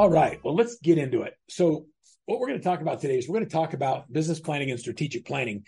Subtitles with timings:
[0.00, 0.40] All right.
[0.42, 1.34] Well, let's get into it.
[1.50, 1.84] So,
[2.24, 4.70] what we're going to talk about today is we're going to talk about business planning
[4.70, 5.66] and strategic planning.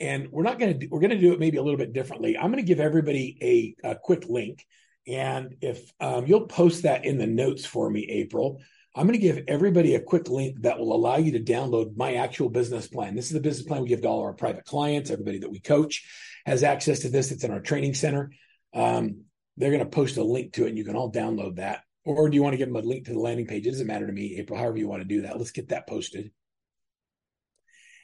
[0.00, 2.36] And we're not going to we're going to do it maybe a little bit differently.
[2.36, 4.66] I'm going to give everybody a, a quick link.
[5.06, 8.60] And if um, you'll post that in the notes for me, April,
[8.96, 12.14] I'm going to give everybody a quick link that will allow you to download my
[12.14, 13.14] actual business plan.
[13.14, 15.12] This is the business plan we give to all our private clients.
[15.12, 16.04] Everybody that we coach
[16.46, 17.30] has access to this.
[17.30, 18.32] It's in our training center.
[18.74, 21.82] Um, they're going to post a link to it, and you can all download that.
[22.08, 23.66] Or do you want to give them a link to the landing page?
[23.66, 25.36] It doesn't matter to me, April, however you want to do that.
[25.36, 26.30] Let's get that posted.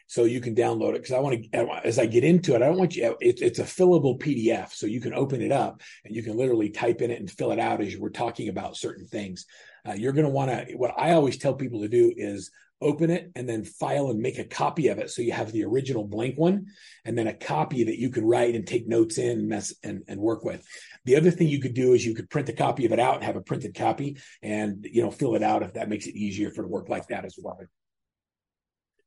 [0.08, 2.66] So you can download it because I want to, as I get into it, I
[2.66, 4.72] don't want you, it, it's a fillable PDF.
[4.72, 7.50] So you can open it up and you can literally type in it and fill
[7.52, 9.46] it out as you were talking about certain things.
[9.88, 12.50] Uh, you're going to want to, what I always tell people to do is
[12.84, 15.10] open it and then file and make a copy of it.
[15.10, 16.66] So you have the original blank one
[17.04, 20.02] and then a copy that you can write and take notes in and mess and,
[20.06, 20.64] and work with.
[21.04, 23.16] The other thing you could do is you could print a copy of it out
[23.16, 26.14] and have a printed copy and you know fill it out if that makes it
[26.14, 27.58] easier for work like that as well.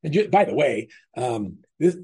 [0.02, 1.96] And just, by the way um, this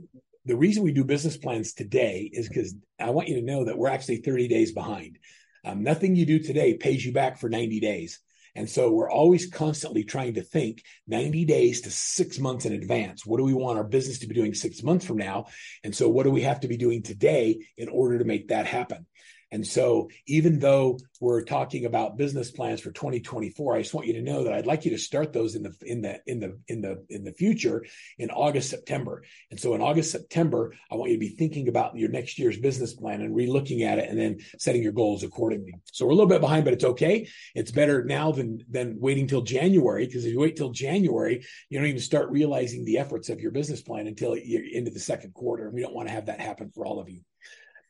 [0.47, 3.78] the reason we do business plans today is because i want you to know that
[3.78, 5.19] we're actually 30 days behind.
[5.64, 8.20] Um, nothing you do today pays you back for 90 days
[8.55, 13.27] and so we're always constantly trying to think 90 days to six months in advance.
[13.27, 15.46] What do we want our business to be doing six months from now?
[15.83, 18.66] And so what do we have to be doing today in order to make that
[18.66, 19.06] happen?
[19.53, 24.14] And so, even though we're talking about business plans for 2024, I just want you
[24.14, 26.58] to know that I'd like you to start those in the in the in the
[26.68, 27.85] in the in the future
[28.18, 29.23] in August, September.
[29.51, 32.58] And so, in August, September, I want you to be thinking about your next year's
[32.58, 35.74] business plan and relooking at it, and then setting your goals accordingly.
[35.92, 37.29] So we're a little bit behind, but it's okay.
[37.55, 41.79] It's better now than than waiting till January because if you wait till January, you
[41.79, 45.35] don't even start realizing the efforts of your business plan until you're into the second
[45.35, 45.67] quarter.
[45.67, 47.20] And we don't want to have that happen for all of you.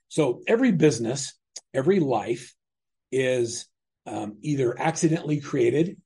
[0.08, 1.34] So every business
[1.72, 2.54] every life
[3.12, 3.66] is
[4.06, 5.96] um, either accidentally created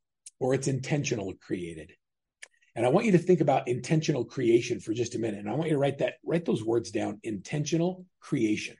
[0.40, 1.92] or it's intentional created.
[2.76, 5.40] And I want you to think about intentional creation for just a minute.
[5.40, 8.76] And I want you to write that, write those words down intentional creation.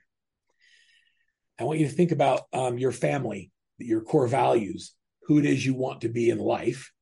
[1.59, 4.93] I want you to think about um, your family, your core values,
[5.23, 6.93] who it is you want to be in life,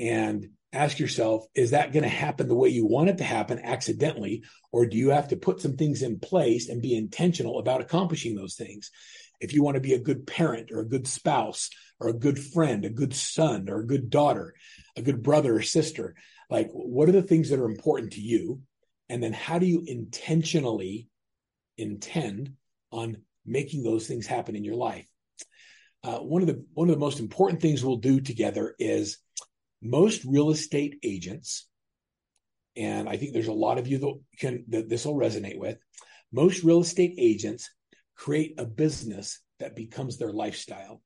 [0.00, 3.60] and ask yourself is that going to happen the way you want it to happen
[3.62, 4.44] accidentally?
[4.72, 8.34] Or do you have to put some things in place and be intentional about accomplishing
[8.34, 8.90] those things?
[9.40, 11.68] If you want to be a good parent or a good spouse
[12.00, 14.54] or a good friend a good son or a good daughter
[14.96, 16.14] a good brother or sister
[16.52, 18.60] like what are the things that are important to you?
[19.08, 21.08] And then how do you intentionally
[21.78, 22.52] intend
[22.90, 25.06] on making those things happen in your life?
[26.04, 29.16] Uh, one of the one of the most important things we'll do together is
[29.82, 31.66] most real estate agents,
[32.76, 35.78] and I think there's a lot of you that can that this will resonate with.
[36.32, 37.68] Most real estate agents
[38.16, 41.02] create a business that becomes their lifestyle.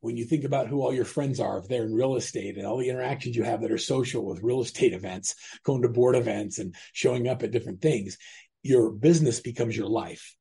[0.00, 2.66] When you think about who all your friends are, if they're in real estate and
[2.66, 6.16] all the interactions you have that are social with real estate events, going to board
[6.16, 8.16] events and showing up at different things,
[8.62, 10.34] your business becomes your life.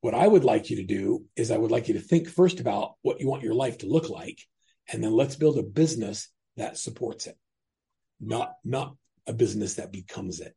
[0.00, 2.60] What I would like you to do is I would like you to think first
[2.60, 4.38] about what you want your life to look like
[4.92, 7.36] and then let's build a business that supports it
[8.20, 8.94] not not
[9.26, 10.54] a business that becomes it.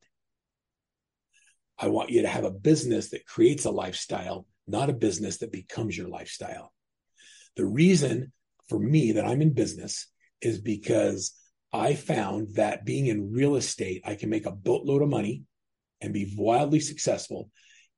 [1.79, 5.51] I want you to have a business that creates a lifestyle not a business that
[5.53, 6.73] becomes your lifestyle.
[7.55, 8.33] The reason
[8.67, 10.07] for me that i'm in business
[10.41, 11.33] is because
[11.71, 15.43] i found that being in real estate i can make a boatload of money
[16.01, 17.49] and be wildly successful.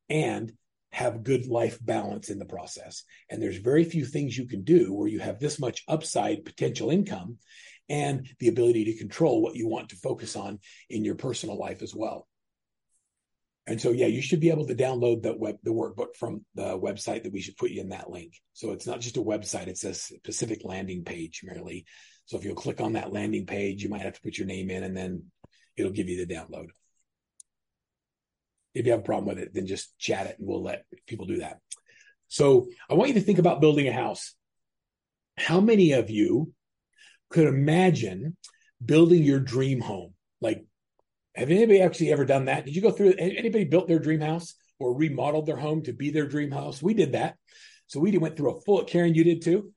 [0.09, 0.53] And
[0.91, 3.03] have good life balance in the process.
[3.29, 6.89] And there's very few things you can do where you have this much upside potential
[6.89, 7.37] income
[7.87, 10.59] and the ability to control what you want to focus on
[10.89, 12.27] in your personal life as well.
[13.67, 16.77] And so, yeah, you should be able to download the web, the workbook from the
[16.79, 18.33] website that we should put you in that link.
[18.53, 21.85] So it's not just a website; it's a specific landing page merely.
[22.25, 24.71] So if you'll click on that landing page, you might have to put your name
[24.71, 25.25] in, and then
[25.77, 26.69] it'll give you the download
[28.73, 31.25] if you have a problem with it, then just chat it and we'll let people
[31.25, 31.59] do that.
[32.27, 34.35] So I want you to think about building a house.
[35.37, 36.53] How many of you
[37.29, 38.37] could imagine
[38.83, 40.13] building your dream home?
[40.41, 40.65] Like,
[41.35, 42.65] have anybody actually ever done that?
[42.65, 43.13] Did you go through?
[43.17, 44.55] Anybody built their dream house?
[44.79, 46.81] or remodeled their home to be their dream house.
[46.81, 47.35] We did that.
[47.87, 49.71] So we went through a full, Karen, you did too.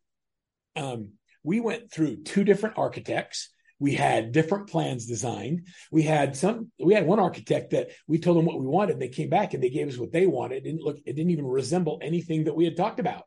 [0.77, 1.13] Um,
[1.43, 3.51] we went through two different architects.
[3.83, 5.67] We had different plans designed.
[5.91, 9.01] We had some, we had one architect that we told them what we wanted.
[9.01, 10.59] They came back and they gave us what they wanted.
[10.59, 13.25] It didn't look, it didn't even resemble anything that we had talked about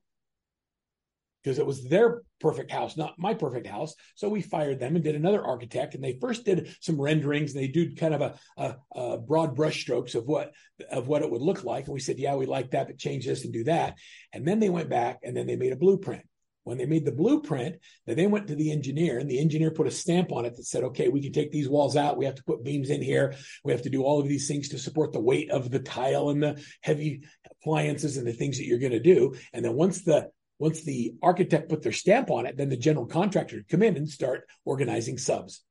[1.43, 3.95] because it was their perfect house, not my perfect house.
[4.15, 5.93] So we fired them and did another architect.
[5.93, 9.57] And they first did some renderings and they did kind of a, a, a broad
[9.57, 10.53] brushstrokes of what
[10.89, 11.83] of what it would look like.
[11.83, 13.97] And we said, yeah, we like that, but change this and do that.
[14.31, 16.23] And then they went back and then they made a blueprint.
[16.65, 17.77] When they made the blueprint,
[18.07, 20.65] then they went to the engineer and the engineer put a stamp on it that
[20.65, 22.17] said, okay, we can take these walls out.
[22.17, 23.35] We have to put beams in here.
[23.63, 26.29] We have to do all of these things to support the weight of the tile
[26.29, 27.21] and the heavy
[27.51, 29.35] appliances and the things that you're going to do.
[29.53, 33.05] And then once the once the architect put their stamp on it, then the general
[33.05, 35.61] contractor come in and start organizing subs.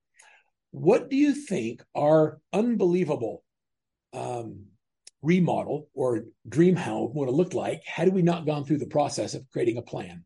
[0.70, 3.42] What do you think our unbelievable
[4.12, 4.66] um,
[5.22, 9.34] remodel or dream home would have looked like had we not gone through the process
[9.34, 10.24] of creating a plan?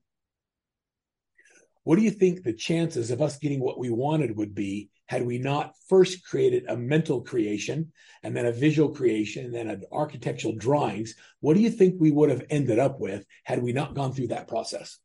[1.89, 5.25] What do you think the chances of us getting what we wanted would be had
[5.25, 7.93] we not first created a mental creation
[8.23, 11.15] and then a visual creation and then an architectural drawings?
[11.41, 14.27] What do you think we would have ended up with had we not gone through
[14.27, 14.99] that process?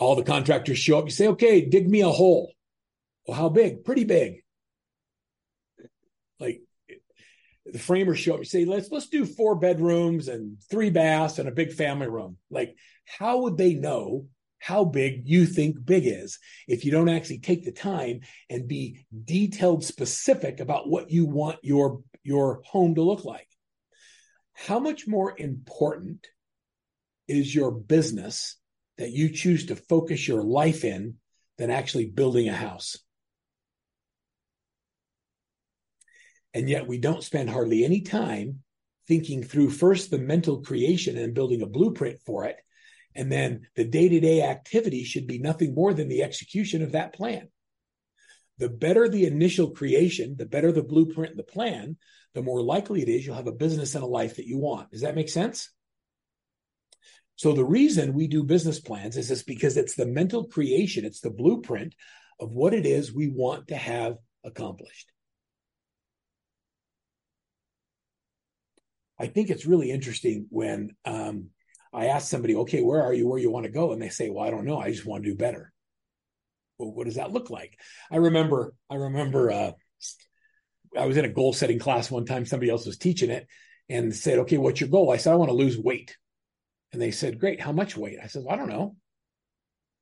[0.00, 1.04] All the contractors show up.
[1.04, 2.52] You say, okay, dig me a hole.
[3.28, 3.84] Well, how big?
[3.84, 4.42] Pretty big.
[6.40, 6.62] Like
[7.64, 8.40] the framers show up.
[8.40, 12.38] You say, let's let's do four bedrooms and three baths and a big family room.
[12.50, 14.26] Like how would they know
[14.58, 19.04] how big you think big is if you don't actually take the time and be
[19.24, 23.48] detailed specific about what you want your your home to look like?
[24.54, 26.26] How much more important
[27.28, 28.56] is your business
[28.96, 31.16] that you choose to focus your life in
[31.58, 32.96] than actually building a house?
[36.54, 38.62] And yet we don't spend hardly any time
[39.08, 42.56] thinking through first the mental creation and building a blueprint for it
[43.14, 46.92] and then the day to day activity should be nothing more than the execution of
[46.92, 47.48] that plan.
[48.58, 51.96] The better the initial creation, the better the blueprint and the plan,
[52.34, 54.90] the more likely it is you'll have a business and a life that you want.
[54.90, 55.70] Does that make sense?
[57.36, 61.20] So the reason we do business plans is just because it's the mental creation, it's
[61.20, 61.94] the blueprint
[62.38, 65.10] of what it is we want to have accomplished.
[69.18, 71.50] I think it's really interesting when um,
[71.94, 73.28] I ask somebody, okay, where are you?
[73.28, 73.92] Where you want to go?
[73.92, 74.78] And they say, well, I don't know.
[74.78, 75.72] I just want to do better.
[76.78, 77.78] Well, what does that look like?
[78.10, 79.72] I remember, I remember, uh,
[80.98, 82.46] I was in a goal setting class one time.
[82.46, 83.46] Somebody else was teaching it
[83.88, 85.12] and said, okay, what's your goal?
[85.12, 86.16] I said, I want to lose weight.
[86.92, 87.60] And they said, great.
[87.60, 88.18] How much weight?
[88.22, 88.96] I said, well, I don't know.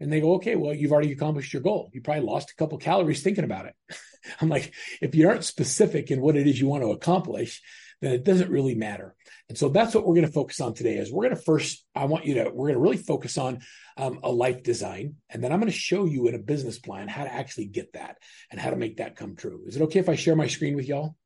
[0.01, 1.91] And they go, okay, well, you've already accomplished your goal.
[1.93, 3.75] You probably lost a couple calories thinking about it.
[4.41, 7.63] I'm like, if you aren't specific in what it is you want to accomplish,
[8.01, 9.15] then it doesn't really matter.
[9.53, 11.85] And so that's what we're going to focus on today is we're going to first,
[11.95, 13.61] I want you to, we're going to really focus on
[13.99, 15.17] um, a life design.
[15.29, 17.93] And then I'm going to show you in a business plan how to actually get
[17.93, 18.17] that
[18.51, 19.65] and how to make that come true.
[19.67, 21.17] Is it okay if I share my screen with y'all?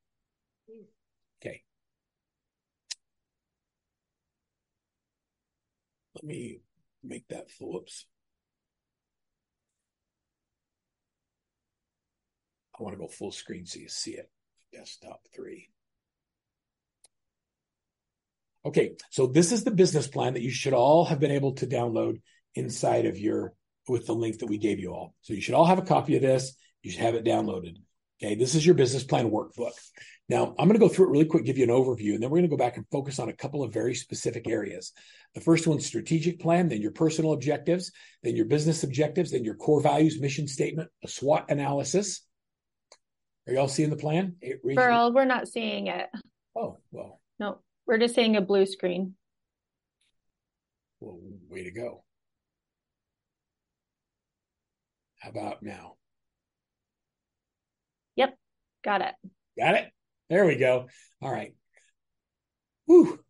[1.40, 1.62] Okay.
[6.17, 6.62] Let me
[7.05, 7.76] make that full.
[7.76, 8.06] Oops.
[12.76, 14.28] I want to go full screen so you see it.
[14.73, 15.69] Desktop three.
[18.66, 21.68] Okay, so this is the business plan that you should all have been able to
[21.68, 22.20] download
[22.56, 23.54] inside of your
[23.87, 25.14] with the link that we gave you all.
[25.20, 26.56] So you should all have a copy of this.
[26.82, 27.76] You should have it downloaded.
[28.20, 29.70] Okay, this is your business plan workbook.
[30.28, 32.28] Now, I'm going to go through it really quick, give you an overview, and then
[32.30, 34.92] we're going to go back and focus on a couple of very specific areas.
[35.35, 37.92] The first one's strategic plan, then your personal objectives,
[38.25, 42.23] then your business objectives, then your core values, mission statement, a SWOT analysis.
[43.46, 44.35] Are y'all seeing the plan?
[44.64, 46.08] Verl, we're not seeing it.
[46.56, 47.20] Oh, well.
[47.38, 47.61] No.
[47.87, 49.14] We're just seeing a blue screen.
[51.00, 52.05] Well, way to go.
[55.19, 55.95] How about now?
[58.16, 58.37] Yep,
[58.85, 59.14] got it.
[59.59, 59.93] Got it?
[60.28, 60.87] There we go.
[61.23, 61.55] All right.
[62.87, 63.21] Whew,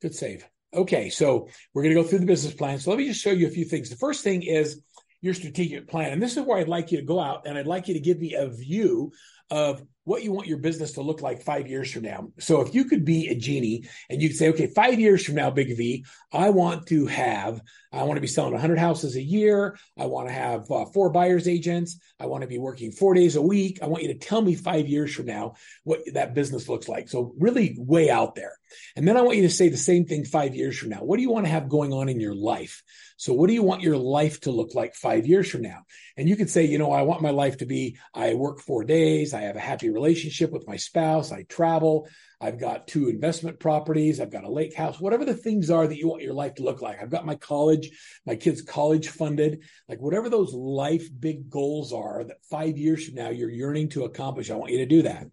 [0.00, 0.46] good save.
[0.74, 2.78] Okay, so we're going to go through the business plan.
[2.78, 3.90] So let me just show you a few things.
[3.90, 4.82] The first thing is
[5.20, 6.12] your strategic plan.
[6.12, 8.00] And this is where I'd like you to go out and I'd like you to
[8.00, 9.12] give me a view
[9.50, 12.28] of what you want your business to look like five years from now.
[12.38, 15.34] So if you could be a genie and you could say, okay, five years from
[15.34, 17.60] now, Big V, I want to have,
[17.92, 19.76] I want to be selling 100 houses a year.
[19.98, 21.98] I want to have uh, four buyers agents.
[22.20, 23.80] I want to be working four days a week.
[23.82, 27.08] I want you to tell me five years from now what that business looks like.
[27.08, 28.52] So really way out there.
[28.94, 30.98] And then I want you to say the same thing five years from now.
[30.98, 32.82] What do you want to have going on in your life?
[33.16, 35.84] So what do you want your life to look like five years from now?
[36.16, 38.84] And you could say, you know, I want my life to be, I work four
[38.84, 39.32] days.
[39.32, 41.32] I have a happy relationship with my spouse.
[41.32, 42.06] I travel.
[42.40, 44.20] I've got two investment properties.
[44.20, 46.64] I've got a lake house, whatever the things are that you want your life to
[46.64, 47.00] look like.
[47.00, 47.90] I've got my college,
[48.26, 53.14] my kids' college funded, like whatever those life big goals are that five years from
[53.14, 54.50] now you're yearning to accomplish.
[54.50, 55.26] I want you to do that.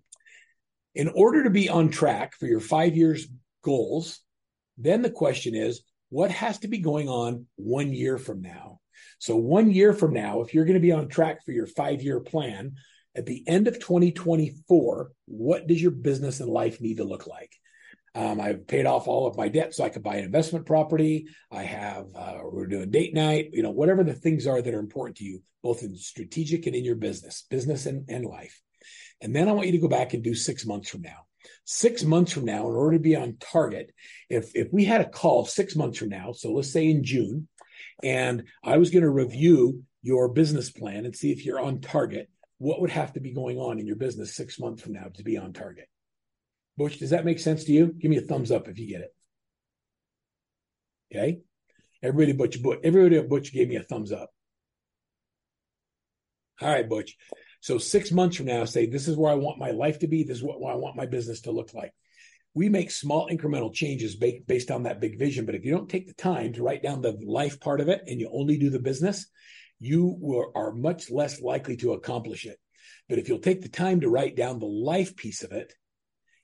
[0.95, 3.27] In order to be on track for your five years
[3.63, 4.19] goals,
[4.77, 8.79] then the question is, what has to be going on one year from now?
[9.19, 12.01] So, one year from now, if you're going to be on track for your five
[12.01, 12.75] year plan,
[13.15, 17.51] at the end of 2024, what does your business and life need to look like?
[18.15, 21.27] Um, I've paid off all of my debt so I could buy an investment property.
[21.51, 24.79] I have, uh, we're doing date night, you know, whatever the things are that are
[24.79, 28.61] important to you, both in strategic and in your business, business and, and life.
[29.21, 31.25] And then I want you to go back and do six months from now.
[31.65, 33.91] Six months from now, in order to be on target,
[34.29, 37.47] if if we had a call six months from now, so let's say in June,
[38.01, 42.29] and I was going to review your business plan and see if you're on target,
[42.63, 45.23] what would have to be going on in your business six months from now to
[45.23, 45.89] be on target?
[46.77, 47.87] Butch, does that make sense to you?
[47.87, 49.13] Give me a thumbs up if you get it.
[51.13, 51.41] Okay.
[52.01, 54.29] Everybody Butch, Butch everybody at Butch gave me a thumbs up.
[56.61, 57.17] All right, Butch.
[57.59, 60.23] So six months from now, say this is where I want my life to be.
[60.23, 61.93] This is what I want my business to look like.
[62.53, 65.45] We make small incremental changes based on that big vision.
[65.45, 68.03] But if you don't take the time to write down the life part of it
[68.07, 69.25] and you only do the business,
[69.83, 72.57] you are much less likely to accomplish it.
[73.09, 75.73] But if you'll take the time to write down the life piece of it,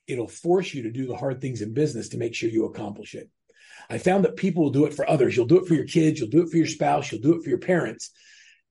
[0.08, 3.15] it'll force you to do the hard things in business to make sure you accomplish
[3.15, 3.29] it.
[3.89, 5.36] I found that people will do it for others.
[5.36, 7.43] You'll do it for your kids, you'll do it for your spouse, you'll do it
[7.43, 8.12] for your parents,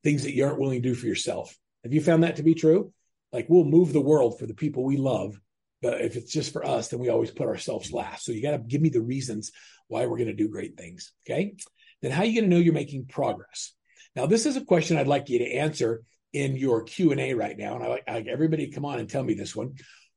[0.05, 1.57] things that you aren't willing to do for yourself.
[1.85, 2.93] Have you found that to be true?
[3.33, 5.41] Like we'll move the world for the people we love,
[5.81, 8.25] but if it's just for us, then we always put ourselves last.
[8.25, 9.53] So you got to give me the reasons
[9.87, 11.13] why we're going to do great things.
[11.27, 11.55] Okay.
[12.03, 13.73] Then how are you going to know you're making progress?
[14.19, 17.77] Now, this is a question I'd like you to answer in your Q&A right now.
[17.77, 19.75] And I like, I like everybody come on and tell me this one.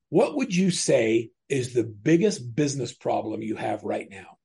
[0.10, 4.39] What would you say is the biggest business problem you have right now?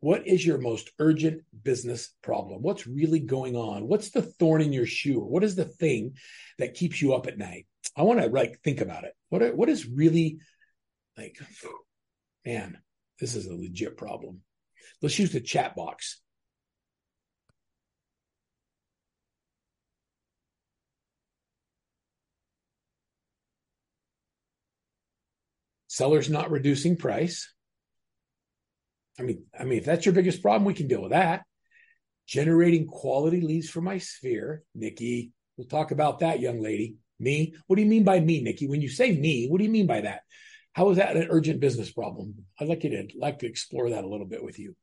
[0.00, 2.60] What is your most urgent business problem?
[2.60, 3.88] What's really going on?
[3.88, 5.20] What's the thorn in your shoe?
[5.20, 6.16] What is the thing
[6.58, 7.66] that keeps you up at night?
[7.96, 9.14] I want to like think about it.
[9.30, 10.40] What what is really
[11.16, 11.38] like
[12.44, 12.76] man,
[13.18, 14.42] this is a legit problem.
[15.00, 16.20] Let's use the chat box.
[25.98, 27.52] Sellers not reducing price.
[29.18, 31.42] I mean, I mean, if that's your biggest problem, we can deal with that.
[32.24, 35.32] Generating quality leads for my sphere, Nikki.
[35.56, 36.98] We'll talk about that, young lady.
[37.18, 37.52] Me?
[37.66, 38.68] What do you mean by me, Nikki?
[38.68, 40.20] When you say me, what do you mean by that?
[40.72, 42.44] How is that an urgent business problem?
[42.60, 44.76] I'd like you to like to explore that a little bit with you.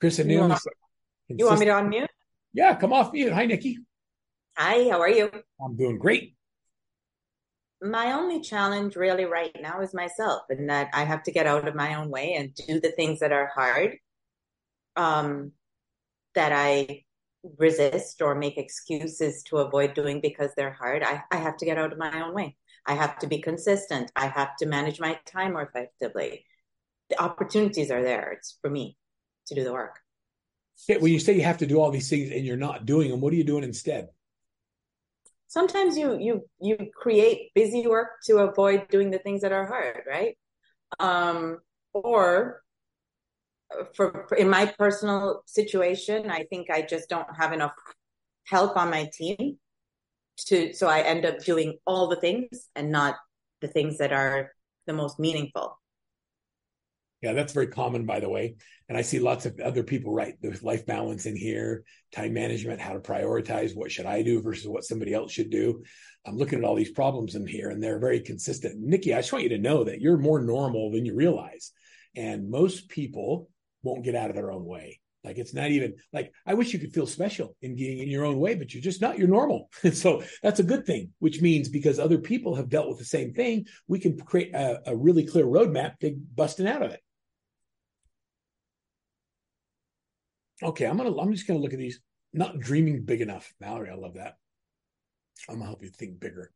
[0.00, 0.28] Chris and.
[0.28, 0.38] You,
[1.28, 2.08] you want me to unmute?
[2.52, 3.32] Yeah, come off mute.
[3.32, 3.78] Hi, Nikki.
[4.56, 5.30] Hi, how are you?
[5.64, 6.34] I'm doing great
[7.82, 11.66] my only challenge really right now is myself and that I have to get out
[11.66, 13.96] of my own way and do the things that are hard
[14.96, 15.52] um
[16.34, 17.04] that I
[17.58, 21.02] resist or make excuses to avoid doing because they're hard.
[21.02, 22.56] I, I have to get out of my own way.
[22.86, 24.10] I have to be consistent.
[24.16, 26.44] I have to manage my time more effectively.
[27.10, 28.32] The opportunities are there.
[28.32, 28.96] It's for me
[29.48, 29.98] to do the work.
[30.88, 33.20] When you say you have to do all these things and you're not doing them,
[33.20, 34.08] what are you doing instead?
[35.52, 40.02] Sometimes you you you create busy work to avoid doing the things that are hard
[40.06, 40.36] right?
[40.98, 41.58] Um
[41.92, 42.62] or
[43.94, 47.72] for, for in my personal situation i think i just don't have enough
[48.46, 49.58] help on my team
[50.36, 53.16] to so i end up doing all the things and not
[53.60, 54.52] the things that are
[54.86, 55.78] the most meaningful
[57.22, 58.56] yeah, that's very common, by the way.
[58.88, 62.80] And I see lots of other people write the life balance in here, time management,
[62.80, 65.84] how to prioritize, what should I do versus what somebody else should do.
[66.26, 68.80] I'm looking at all these problems in here, and they're very consistent.
[68.80, 71.72] Nikki, I just want you to know that you're more normal than you realize.
[72.16, 73.48] And most people
[73.82, 75.00] won't get out of their own way.
[75.24, 78.24] Like it's not even like I wish you could feel special in getting in your
[78.24, 79.18] own way, but you're just not.
[79.18, 81.12] You're normal, so that's a good thing.
[81.20, 84.80] Which means because other people have dealt with the same thing, we can create a,
[84.86, 87.00] a really clear roadmap to busting out of it.
[90.62, 92.00] Okay, I'm gonna I'm just gonna look at these.
[92.32, 93.52] Not dreaming big enough.
[93.60, 94.34] Mallory, I love that.
[95.48, 96.52] I'm gonna help you think bigger.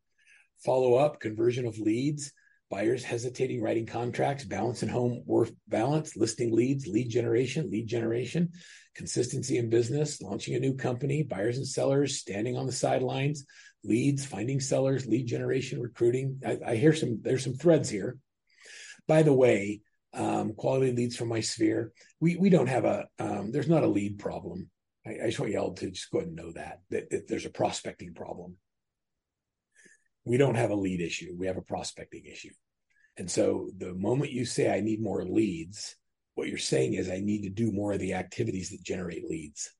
[0.65, 2.33] Follow up, conversion of leads,
[2.71, 8.51] buyers hesitating writing contracts, balance and home worth balance, listing leads, lead generation, lead generation,
[8.95, 13.45] consistency in business, launching a new company, buyers and sellers standing on the sidelines,
[13.85, 16.41] leads, finding sellers, lead generation, recruiting.
[16.47, 18.19] I, I hear some there's some threads here.
[19.09, 19.81] By the way,
[20.17, 21.93] um, quality leads from my sphere.
[22.21, 24.71] We we don't have a um, there's not a lead problem.
[25.07, 27.29] I, I, just want you all to just go ahead and know that, that that
[27.29, 28.57] there's a prospecting problem.
[30.25, 31.35] We don't have a lead issue.
[31.39, 32.51] We have a prospecting issue.
[33.17, 35.97] And so the moment you say, I need more leads,
[36.35, 39.71] what you're saying is, I need to do more of the activities that generate leads.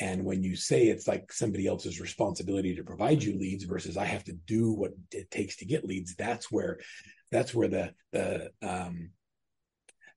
[0.00, 4.04] And when you say it's like somebody else's responsibility to provide you leads versus I
[4.04, 6.78] have to do what it takes to get leads, that's where
[7.32, 9.10] that's where the the um,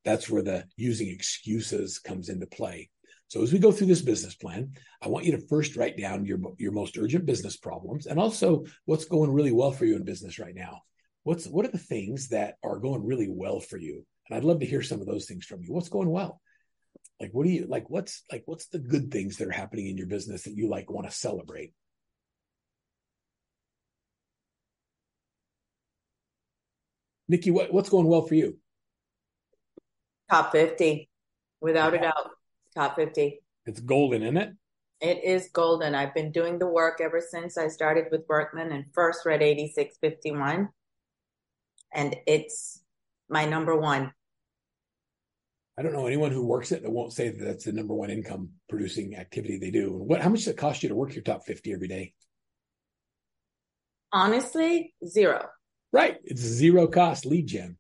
[0.06, 2.90] that's where the using excuses comes into play.
[3.28, 6.26] So as we go through this business plan, I want you to first write down
[6.26, 10.04] your your most urgent business problems and also what's going really well for you in
[10.04, 10.82] business right now.
[11.24, 14.06] What's what are the things that are going really well for you?
[14.30, 15.74] And I'd love to hear some of those things from you.
[15.74, 16.42] What's going well?
[17.20, 19.98] Like what do you like what's like what's the good things that are happening in
[19.98, 21.74] your business that you like want to celebrate?
[27.28, 28.58] Nikki, what, what's going well for you?
[30.30, 31.10] Top 50,
[31.62, 32.30] without a doubt.
[32.76, 33.42] Top 50.
[33.66, 34.54] It's golden, isn't it?
[35.00, 35.96] It is golden.
[35.96, 40.70] I've been doing the work ever since I started with Workman and first read 8651.
[41.94, 42.82] And it's
[43.30, 44.14] my number one.
[45.78, 48.12] I don't know anyone who works it that won't say that that's the number one
[48.12, 49.92] income producing activity they do.
[49.92, 52.14] What how much does it cost you to work your top 50 every day?
[54.12, 55.48] Honestly, zero.
[55.92, 56.18] Right.
[56.24, 57.78] It's zero cost lead gen.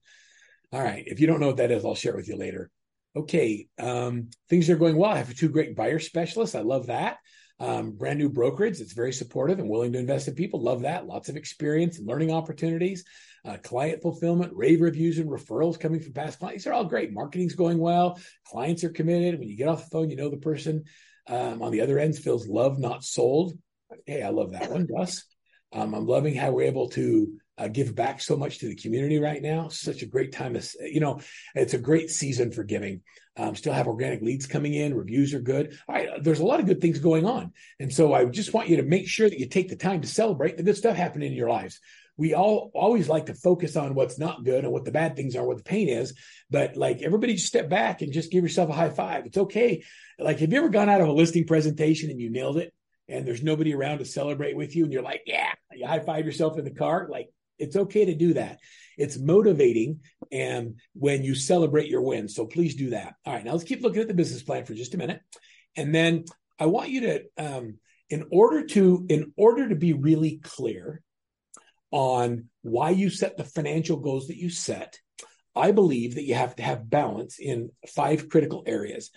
[0.73, 1.03] All right.
[1.05, 2.71] If you don't know what that is, I'll share it with you later.
[3.15, 3.67] Okay.
[3.77, 5.11] Um, things are going well.
[5.11, 6.55] I have two great buyer specialists.
[6.55, 7.17] I love that.
[7.59, 10.63] Um, brand new brokerage that's very supportive and willing to invest in people.
[10.63, 11.05] Love that.
[11.05, 13.05] Lots of experience and learning opportunities,
[13.45, 16.63] uh, client fulfillment, rave reviews and referrals coming from past clients.
[16.63, 17.13] These are all great.
[17.13, 18.19] Marketing's going well.
[18.47, 19.39] Clients are committed.
[19.39, 20.85] When you get off the phone, you know the person
[21.27, 23.53] um, on the other end feels love, not sold.
[24.07, 25.23] Hey, I love that one, Gus.
[25.71, 29.19] Um, I'm loving how we're able to uh, give back so much to the community
[29.19, 29.67] right now.
[29.67, 30.55] Such a great time.
[30.55, 31.21] Of, you know,
[31.55, 33.01] it's a great season for giving.
[33.35, 34.93] Um, still have organic leads coming in.
[34.93, 35.77] Reviews are good.
[36.21, 37.51] There's a lot of good things going on.
[37.79, 40.07] And so I just want you to make sure that you take the time to
[40.07, 41.79] celebrate the good stuff happening in your lives.
[42.15, 45.35] We all always like to focus on what's not good and what the bad things
[45.35, 46.13] are, what the pain is.
[46.51, 49.25] But like everybody just step back and just give yourself a high five.
[49.25, 49.83] It's okay.
[50.19, 52.71] Like, have you ever gone out of a listing presentation and you nailed it?
[53.09, 56.25] And there's nobody around to celebrate with you, and you're like, yeah, you high five
[56.25, 57.07] yourself in the car.
[57.11, 57.27] Like,
[57.63, 58.59] it's okay to do that.
[58.97, 62.35] It's motivating and when you celebrate your wins.
[62.35, 63.15] So please do that.
[63.25, 65.21] All right, now let's keep looking at the business plan for just a minute.
[65.75, 66.25] And then
[66.59, 67.77] I want you to um,
[68.09, 71.01] in order to in order to be really clear
[71.89, 74.99] on why you set the financial goals that you set,
[75.55, 79.09] I believe that you have to have balance in five critical areas.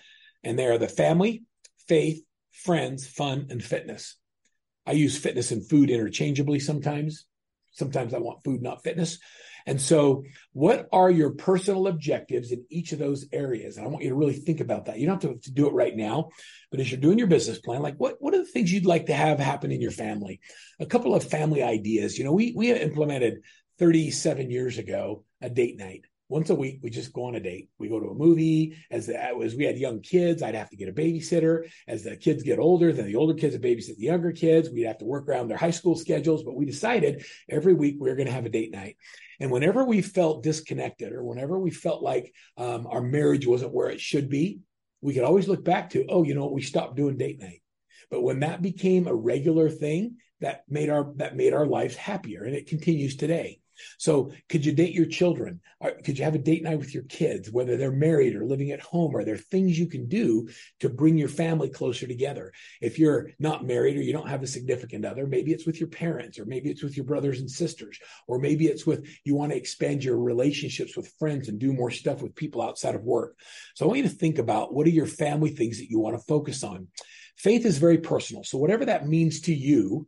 [0.43, 1.43] And they are the family,
[1.87, 4.15] faith, friends, fun, and fitness.
[4.85, 7.26] I use fitness and food interchangeably sometimes.
[7.77, 9.19] Sometimes I want food, not fitness.
[9.67, 13.77] And so, what are your personal objectives in each of those areas?
[13.77, 14.97] And I want you to really think about that.
[14.97, 16.29] You don't have to, do it right now,
[16.71, 19.07] but as you're doing your business plan, like what, what are the things you'd like
[19.07, 20.39] to have happen in your family?
[20.79, 22.17] A couple of family ideas.
[22.17, 23.41] You know, we, we implemented
[23.77, 27.69] 37 years ago a date night once a week we just go on a date.
[27.77, 28.77] We go to a movie.
[28.91, 31.69] As the, as we had young kids i'd have to get a babysitter.
[31.87, 34.69] As the kids get older then the older kids would babysit the younger kids.
[34.69, 38.09] We'd have to work around their high school schedules but we decided every week we
[38.09, 38.97] were going to have a date night.
[39.39, 43.89] And whenever we felt disconnected or whenever we felt like um, our marriage wasn't where
[43.89, 44.59] it should be
[45.01, 47.61] we could always look back to oh you know we stopped doing date night.
[48.09, 52.43] But when that became a regular thing that made our that made our lives happier
[52.43, 53.59] and it continues today
[53.97, 55.61] so, could you date your children?
[56.03, 58.81] Could you have a date night with your kids, whether they're married or living at
[58.81, 59.15] home?
[59.15, 62.51] Are there things you can do to bring your family closer together?
[62.81, 65.89] If you're not married or you don't have a significant other, maybe it's with your
[65.89, 69.51] parents, or maybe it's with your brothers and sisters, or maybe it's with you want
[69.51, 73.37] to expand your relationships with friends and do more stuff with people outside of work.
[73.75, 76.17] So, I want you to think about what are your family things that you want
[76.17, 76.87] to focus on.
[77.37, 78.43] Faith is very personal.
[78.43, 80.07] So, whatever that means to you,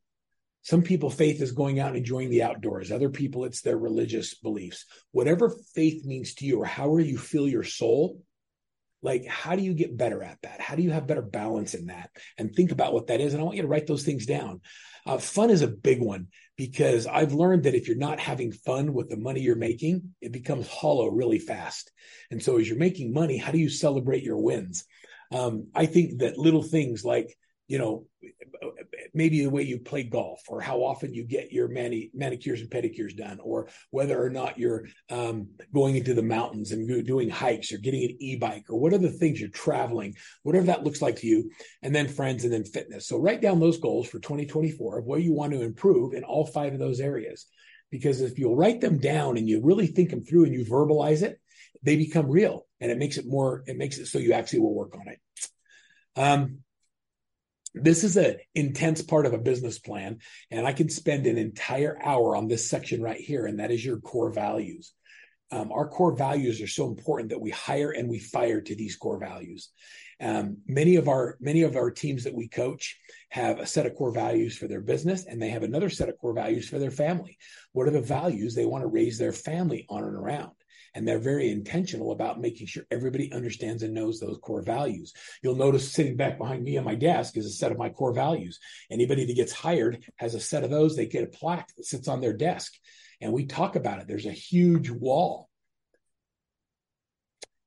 [0.62, 2.92] some people, faith is going out and enjoying the outdoors.
[2.92, 4.86] Other people, it's their religious beliefs.
[5.12, 8.22] Whatever faith means to you, or however you feel your soul,
[9.02, 10.60] like how do you get better at that?
[10.60, 12.10] How do you have better balance in that?
[12.38, 13.34] And think about what that is.
[13.34, 14.60] And I want you to write those things down.
[15.06, 18.94] Uh, fun is a big one because I've learned that if you're not having fun
[18.94, 21.90] with the money you're making, it becomes hollow really fast.
[22.30, 24.84] And so as you're making money, how do you celebrate your wins?
[25.32, 27.38] Um, I think that little things like
[27.70, 28.08] you know,
[29.14, 32.70] maybe the way you play golf or how often you get your mani- manicures and
[32.70, 37.72] pedicures done, or whether or not you're um, going into the mountains and doing hikes
[37.72, 41.18] or getting an e-bike or what are the things you're traveling, whatever that looks like
[41.18, 43.08] to you, and then friends and then fitness.
[43.08, 46.46] So write down those goals for 2024 of what you want to improve in all
[46.46, 47.46] five of those areas.
[47.92, 51.24] Because if you'll write them down and you really think them through and you verbalize
[51.24, 51.40] it,
[51.82, 54.76] they become real and it makes it more, it makes it so you actually will
[54.76, 55.20] work on it.
[56.16, 56.60] Um,
[57.74, 60.18] this is an intense part of a business plan
[60.52, 63.84] and i can spend an entire hour on this section right here and that is
[63.84, 64.94] your core values
[65.52, 68.96] um, our core values are so important that we hire and we fire to these
[68.96, 69.70] core values.
[70.22, 72.98] Um, many of our many of our teams that we coach
[73.30, 76.18] have a set of core values for their business, and they have another set of
[76.20, 77.38] core values for their family.
[77.72, 80.52] What are the values they want to raise their family on and around?
[80.96, 85.14] And they're very intentional about making sure everybody understands and knows those core values.
[85.42, 88.14] You'll notice sitting back behind me on my desk is a set of my core
[88.14, 88.60] values.
[88.90, 90.96] Anybody that gets hired has a set of those.
[90.96, 92.74] They get a plaque that sits on their desk.
[93.22, 94.08] And we talk about it.
[94.08, 95.50] There's a huge wall.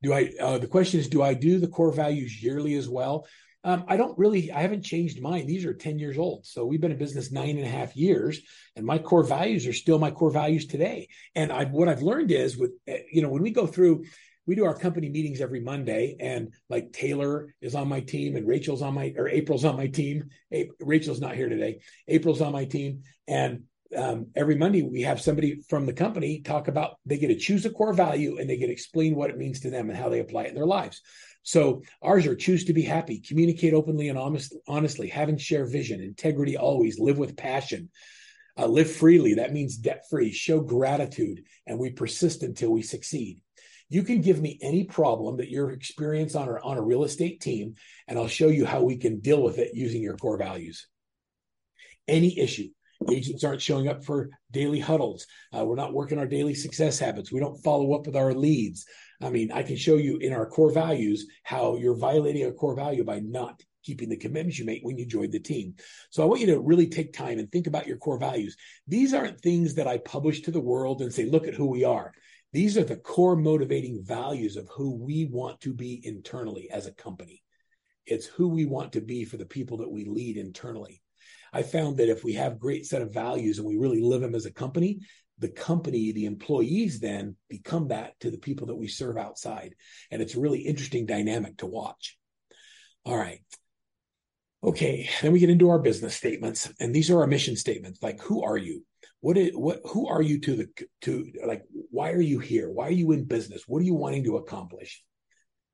[0.03, 3.27] Do I, uh, the question is, do I do the core values yearly as well?
[3.65, 5.47] Um, I don't really, I haven't changed mine.
[5.47, 6.47] These are 10 years old.
[6.47, 8.41] So we've been in business nine and a half years,
[8.75, 11.09] and my core values are still my core values today.
[11.35, 14.05] And I, what I've learned is with, eh, you know, when we go through,
[14.47, 18.49] we do our company meetings every Monday, and like Taylor is on my team, and
[18.49, 20.31] Rachel's on my, or April's on my team.
[20.81, 21.81] Rachel's not here today.
[22.09, 23.03] April's on my team.
[23.29, 23.65] And
[23.97, 27.65] um, every Monday we have somebody from the company talk about they get to choose
[27.67, 30.09] a core value and they get to explain what it means to them and how
[30.09, 31.01] they apply it in their lives.
[31.43, 35.67] So ours are choose to be happy, communicate openly and honest, honestly, have and share
[35.67, 37.91] vision, integrity always, live with passion,
[38.57, 39.35] uh, live freely.
[39.35, 43.41] That means debt free, show gratitude, and we persist until we succeed.
[43.89, 47.75] You can give me any problem that you're experiencing on, on a real estate team,
[48.07, 50.87] and I'll show you how we can deal with it using your core values.
[52.07, 52.69] Any issue.
[53.11, 55.27] Agents aren't showing up for daily huddles.
[55.57, 57.33] Uh, we're not working our daily success habits.
[57.33, 58.87] We don't follow up with our leads.
[59.21, 62.75] I mean, I can show you in our core values how you're violating a core
[62.75, 65.75] value by not keeping the commitments you make when you join the team.
[66.11, 68.57] So I want you to really take time and think about your core values.
[68.87, 71.85] These aren't things that I publish to the world and say, look at who we
[71.85, 72.13] are.
[72.53, 76.93] These are the core motivating values of who we want to be internally as a
[76.93, 77.43] company.
[78.07, 81.02] It's who we want to be for the people that we lead internally.
[81.53, 84.35] I found that if we have great set of values and we really live them
[84.35, 85.01] as a company,
[85.39, 89.75] the company, the employees then become that to the people that we serve outside.
[90.11, 92.17] And it's a really interesting dynamic to watch.
[93.05, 93.41] All right.
[94.65, 98.01] Okay, then we get into our business statements, and these are our mission statements.
[98.01, 98.85] Like, who are you?
[99.21, 99.81] What is what?
[99.87, 101.65] Who are you to the to like?
[101.91, 102.71] Why are you here?
[102.71, 103.65] Why are you in business?
[103.67, 105.03] What are you wanting to accomplish?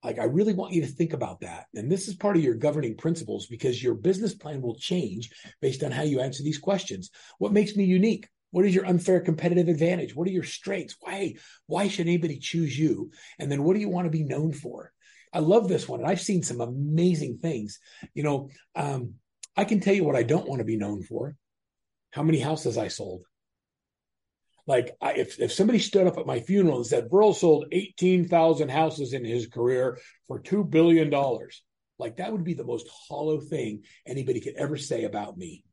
[0.05, 1.67] Like, I really want you to think about that.
[1.75, 5.31] And this is part of your governing principles because your business plan will change
[5.61, 7.11] based on how you answer these questions.
[7.39, 8.29] What makes me unique?
[8.51, 10.15] What is your unfair competitive advantage?
[10.15, 10.97] What are your strengths?
[11.01, 11.35] Why,
[11.67, 13.11] why should anybody choose you?
[13.39, 14.93] And then what do you want to be known for?
[15.33, 16.01] I love this one.
[16.01, 17.81] And I've seen some amazing things.
[18.15, 19.15] You know, um,
[19.57, 21.35] I can tell you what I don't want to be known for.
[22.11, 23.23] How many houses I sold.
[24.69, 28.69] Like I, if, if somebody stood up at my funeral and said, Verl sold 18,000
[28.69, 31.11] houses in his career for $2 billion,
[31.99, 35.65] like that would be the most hollow thing anybody could ever say about me.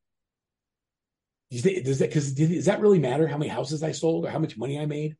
[1.51, 1.63] Does
[1.99, 4.79] that because does that really matter how many houses I sold or how much money
[4.79, 5.15] I made?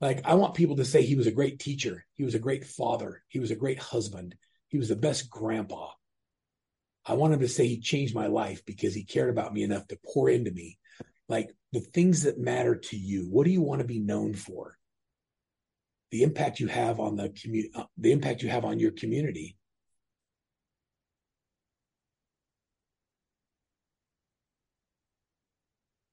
[0.00, 2.64] Like I want people to say he was a great teacher, he was a great
[2.64, 4.36] father, he was a great husband,
[4.68, 5.88] he was the best grandpa.
[7.04, 9.86] I want him to say he changed my life because he cared about me enough
[9.88, 10.78] to pour into me.
[11.28, 13.26] Like the things that matter to you.
[13.28, 14.78] What do you want to be known for?
[16.10, 19.58] The impact you have on the community, uh, the impact you have on your community.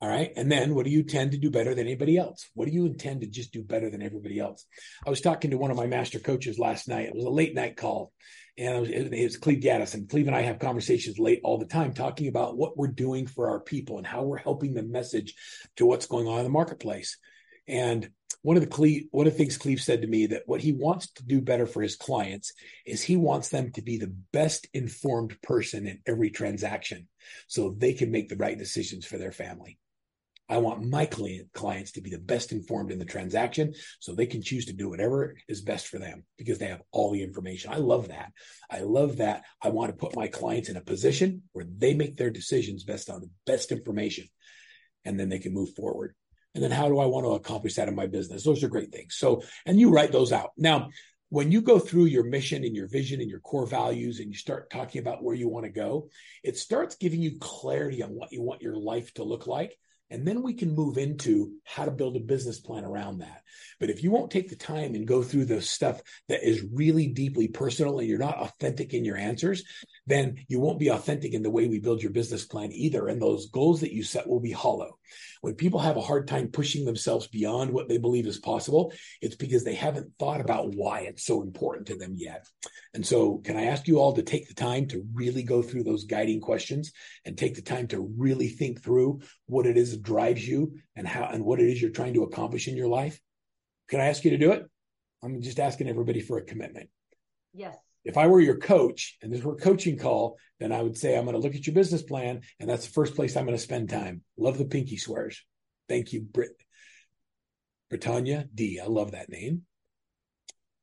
[0.04, 0.34] All right.
[0.36, 2.50] And then what do you tend to do better than anybody else?
[2.56, 4.66] What do you intend to just do better than everybody else?
[5.08, 7.08] I was talking to one of my master coaches last night.
[7.08, 8.12] It was a late night call.
[8.58, 9.94] And it was, was Cleve Gaddis.
[9.94, 13.28] And Cleve and I have conversations late all the time talking about what we're doing
[13.28, 15.36] for our people and how we're helping them message
[15.78, 17.18] to what's going on in the marketplace.
[17.66, 18.10] And
[18.42, 20.74] one of the Cleve, one of the things Cleve said to me that what he
[20.74, 22.52] wants to do better for his clients
[22.86, 27.08] is he wants them to be the best informed person in every transaction
[27.48, 29.80] so they can make the right decisions for their family.
[30.54, 34.26] I want my client, clients to be the best informed in the transaction so they
[34.26, 37.74] can choose to do whatever is best for them because they have all the information.
[37.74, 38.32] I love that.
[38.70, 39.44] I love that.
[39.62, 43.10] I want to put my clients in a position where they make their decisions based
[43.10, 44.28] on the best information
[45.06, 46.14] and then they can move forward.
[46.56, 48.44] And then how do I want to accomplish that in my business?
[48.44, 49.16] Those are great things.
[49.16, 50.52] So, and you write those out.
[50.56, 50.90] Now,
[51.30, 54.38] when you go through your mission and your vision and your core values and you
[54.38, 56.10] start talking about where you want to go,
[56.44, 59.76] it starts giving you clarity on what you want your life to look like.
[60.14, 63.42] And then we can move into how to build a business plan around that.
[63.80, 67.08] But if you won't take the time and go through the stuff that is really
[67.08, 69.64] deeply personal and you're not authentic in your answers,
[70.06, 73.08] then you won't be authentic in the way we build your business plan either.
[73.08, 75.00] And those goals that you set will be hollow.
[75.42, 79.36] When people have a hard time pushing themselves beyond what they believe is possible, it's
[79.36, 82.46] because they haven't thought about why it's so important to them yet.
[82.94, 85.84] And so, can I ask you all to take the time to really go through
[85.84, 86.92] those guiding questions
[87.26, 91.08] and take the time to really think through what it is that drives you and
[91.08, 93.20] how and what it is you're trying to accomplish in your life?
[93.90, 94.66] Can I ask you to do it?
[95.24, 96.90] I'm just asking everybody for a commitment.
[97.54, 97.78] Yes.
[98.06, 101.18] If I were your coach and this were a coaching call, then I would say,
[101.18, 103.58] I'm going to look at your business plan, and that's the first place I'm going
[103.58, 104.24] to spend time.
[104.38, 105.44] Love the pinky swears.
[105.88, 106.52] Thank you, Brit.
[107.90, 108.80] Britannia D.
[108.80, 109.64] I love that name.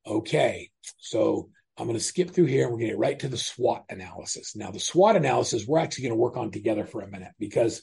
[0.06, 0.70] Okay.
[0.98, 3.36] So I'm going to skip through here and we're going to get right to the
[3.36, 4.54] SWOT analysis.
[4.54, 7.82] Now, the SWOT analysis, we're actually going to work on together for a minute because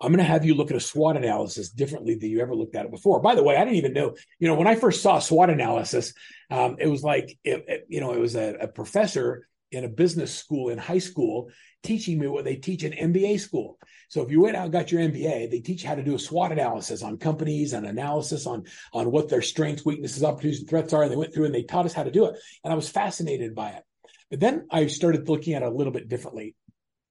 [0.00, 2.74] I'm going to have you look at a SWOT analysis differently than you ever looked
[2.74, 3.20] at it before.
[3.20, 6.14] By the way, I didn't even know, you know, when I first saw SWOT analysis,
[6.50, 9.88] um, it was like, it, it, you know, it was a, a professor in a
[9.88, 11.50] business school in high school
[11.82, 13.78] teaching me what they teach in MBA school.
[14.08, 16.14] So if you went out and got your MBA, they teach you how to do
[16.14, 20.68] a SWOT analysis on companies and analysis on, on what their strengths, weaknesses, opportunities, and
[20.68, 21.02] threats are.
[21.02, 22.36] And they went through and they taught us how to do it.
[22.64, 23.84] And I was fascinated by it.
[24.30, 26.54] But then I started looking at it a little bit differently.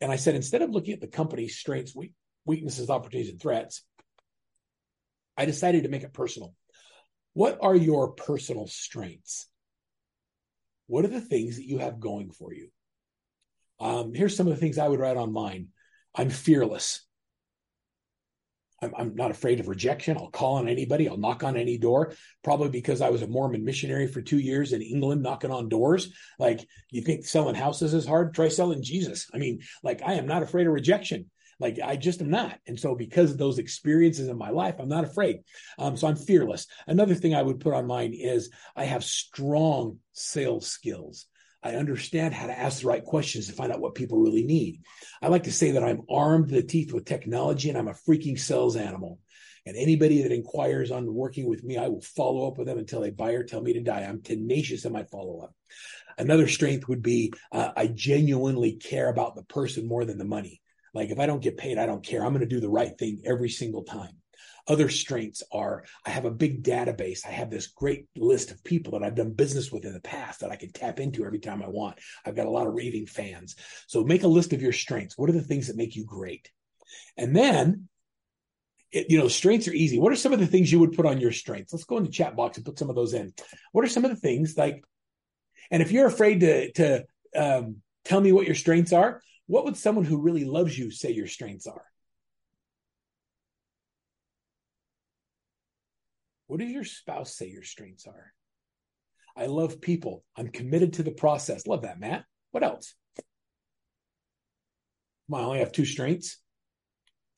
[0.02, 1.96] And I said, instead of looking at the company's strengths,
[2.46, 3.84] weaknesses, opportunities, and threats,
[5.38, 6.54] I decided to make it personal.
[7.34, 9.48] What are your personal strengths?
[10.88, 12.70] What are the things that you have going for you?
[13.80, 15.68] Um, here's some of the things I would write on mine.
[16.16, 17.06] I'm fearless.
[18.82, 20.18] I'm, I'm, not afraid of rejection.
[20.18, 21.08] I'll call on anybody.
[21.08, 22.14] I'll knock on any door.
[22.44, 26.14] Probably because I was a Mormon missionary for two years in England, knocking on doors.
[26.40, 28.34] Like you think selling houses is hard?
[28.34, 29.30] Try selling Jesus.
[29.34, 31.30] I mean, like I am not afraid of rejection.
[31.60, 32.58] Like I just am not.
[32.68, 35.40] And so because of those experiences in my life, I'm not afraid.
[35.78, 36.68] Um, so I'm fearless.
[36.88, 41.26] Another thing I would put on mine is I have strong sales skills.
[41.62, 44.82] I understand how to ask the right questions to find out what people really need.
[45.22, 47.94] I like to say that I'm armed to the teeth with technology and I'm a
[47.94, 49.20] freaking sales animal.
[49.66, 53.02] And anybody that inquires on working with me, I will follow up with them until
[53.02, 54.02] they buy or tell me to die.
[54.02, 55.54] I'm tenacious in my follow up.
[56.18, 60.62] Another strength would be uh, I genuinely care about the person more than the money.
[60.94, 62.24] Like if I don't get paid, I don't care.
[62.24, 64.12] I'm going to do the right thing every single time.
[64.68, 67.26] Other strengths are I have a big database.
[67.26, 70.42] I have this great list of people that I've done business with in the past
[70.42, 71.98] that I can tap into every time I want.
[72.24, 73.56] I've got a lot of raving fans.
[73.88, 75.18] So make a list of your strengths.
[75.18, 76.52] What are the things that make you great?
[77.18, 77.90] And then,
[78.92, 80.00] it, you know, strengths are easy.
[80.00, 81.74] What are some of the things you would put on your strengths?
[81.74, 83.34] Let's go in the chat box and put some of those in.
[83.72, 84.84] What are some of the things like,
[85.72, 89.76] and if you're afraid to, to um, tell me what your strengths are, what would
[89.76, 91.84] someone who really loves you say your strengths are?
[96.46, 98.32] What does your spouse say your strengths are?
[99.36, 100.24] I love people.
[100.38, 101.66] I'm committed to the process.
[101.66, 102.26] Love that, Matt.
[102.52, 102.94] What else?
[105.32, 106.38] Come I only have two strengths.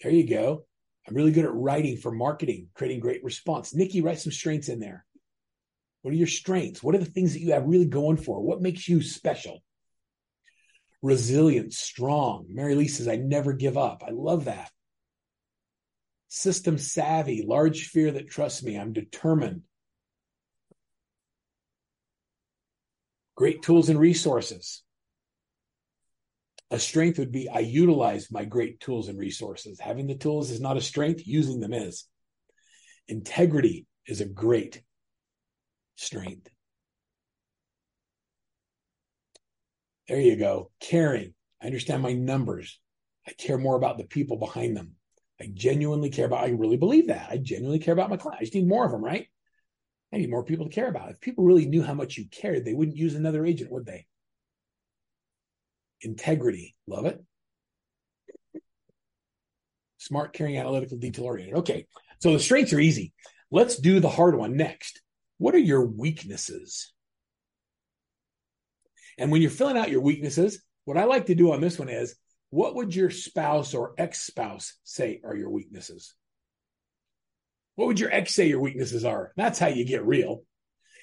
[0.04, 0.66] There you go.
[1.08, 3.74] I'm really good at writing for marketing, creating great response.
[3.74, 5.06] Nikki, write some strengths in there.
[6.02, 6.84] What are your strengths?
[6.84, 8.42] What are the things that you have really going for?
[8.42, 9.64] What makes you special?
[11.02, 12.46] Resilient, strong.
[12.50, 14.04] Mary Lee says, I never give up.
[14.06, 14.70] I love that.
[16.28, 18.78] System savvy, large sphere that trusts me.
[18.78, 19.64] I'm determined.
[23.36, 24.84] Great tools and resources.
[26.70, 29.80] A strength would be I utilize my great tools and resources.
[29.80, 32.06] Having the tools is not a strength, using them is.
[33.08, 34.82] Integrity is a great
[35.96, 36.48] strength.
[40.12, 40.72] There you go.
[40.82, 41.34] Caring.
[41.64, 42.82] I understand my numbers.
[43.26, 44.96] I care more about the people behind them.
[45.40, 47.30] I genuinely care about, I really believe that.
[47.32, 48.42] I genuinely care about my clients.
[48.42, 49.28] I just need more of them, right?
[50.14, 51.12] I need more people to care about.
[51.12, 54.06] If people really knew how much you cared, they wouldn't use another agent, would they?
[56.02, 56.76] Integrity.
[56.88, 57.24] Love it.
[59.98, 61.56] Smart, caring, analytical, detail oriented.
[61.60, 61.88] Okay.
[62.20, 63.14] So the strengths are easy.
[63.50, 65.02] Let's do the hard one next.
[65.38, 66.92] What are your weaknesses?
[69.22, 71.90] And when you're filling out your weaknesses, what I like to do on this one
[71.90, 72.16] is
[72.50, 76.16] what would your spouse or ex spouse say are your weaknesses?
[77.76, 79.32] What would your ex say your weaknesses are?
[79.38, 80.42] That's how you get real.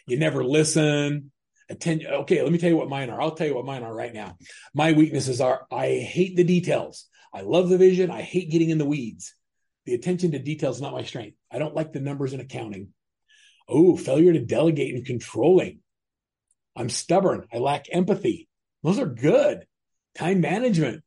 [0.09, 1.31] You never listen.
[1.71, 2.05] Attend.
[2.05, 3.23] Okay, let me tell you what mine are.
[3.23, 4.37] I'll tell you what mine are right now.
[4.75, 7.07] My weaknesses are I hate the details.
[7.33, 8.11] I love the vision.
[8.11, 9.33] I hate getting in the weeds.
[9.87, 11.37] The attention to details is not my strength.
[11.53, 12.89] I don't like the numbers in accounting.
[13.69, 15.83] Oh, failure to delegate and controlling.
[16.79, 17.45] I'm stubborn.
[17.53, 18.49] I lack empathy.
[18.85, 19.67] Those are good.
[20.15, 21.03] Time management,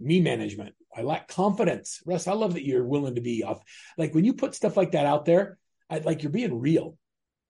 [0.00, 0.74] me management.
[0.96, 2.00] I lack confidence.
[2.06, 3.60] Russ, I love that you're willing to be off.
[3.98, 5.58] Like when you put stuff like that out there,
[5.90, 6.96] I, like you're being real.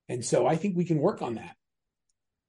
[0.08, 1.56] And so I think we can work on that.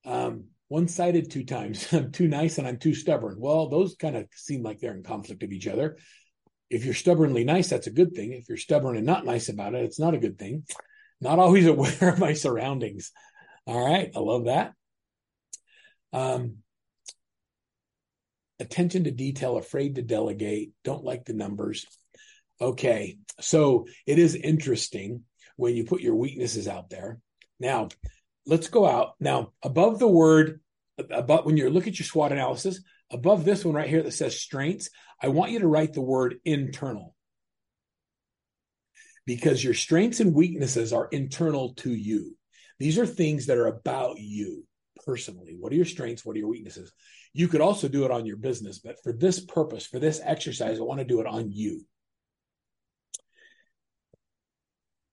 [0.06, 1.88] Um, one sided two times.
[1.94, 3.36] I'm too nice and I'm too stubborn.
[3.40, 5.98] Well, those kind of seem like they're in conflict of each other.
[6.72, 8.34] If you're stubbornly nice, that's a good thing.
[8.34, 10.64] If you're stubborn and not nice about it, it's not a good thing.
[11.22, 13.12] Not always aware of my surroundings.
[13.68, 14.10] All right.
[14.16, 14.74] I love that.
[16.16, 16.60] Um,
[18.62, 21.86] attention to detail, afraid to delegate, don't like the numbers.
[22.62, 25.24] Okay, so it is interesting
[25.58, 27.20] when you put your weaknesses out there.
[27.60, 27.90] Now,
[28.46, 29.16] let's go out.
[29.20, 30.62] Now, above the word,
[30.98, 34.40] above when you look at your SWOT analysis, above this one right here that says
[34.40, 34.90] strengths,
[35.22, 37.14] I want you to write the word internal.
[39.26, 42.38] Because your strengths and weaknesses are internal to you.
[42.80, 44.66] These are things that are about you
[45.06, 45.56] personally.
[45.60, 46.26] What are your strengths?
[46.26, 46.92] What are your weaknesses?
[47.34, 50.80] You could also do it on your business, but for this purpose, for this exercise,
[50.80, 51.86] I want to do it on you.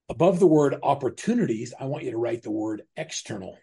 [0.09, 3.57] Above the word opportunities, I want you to write the word external.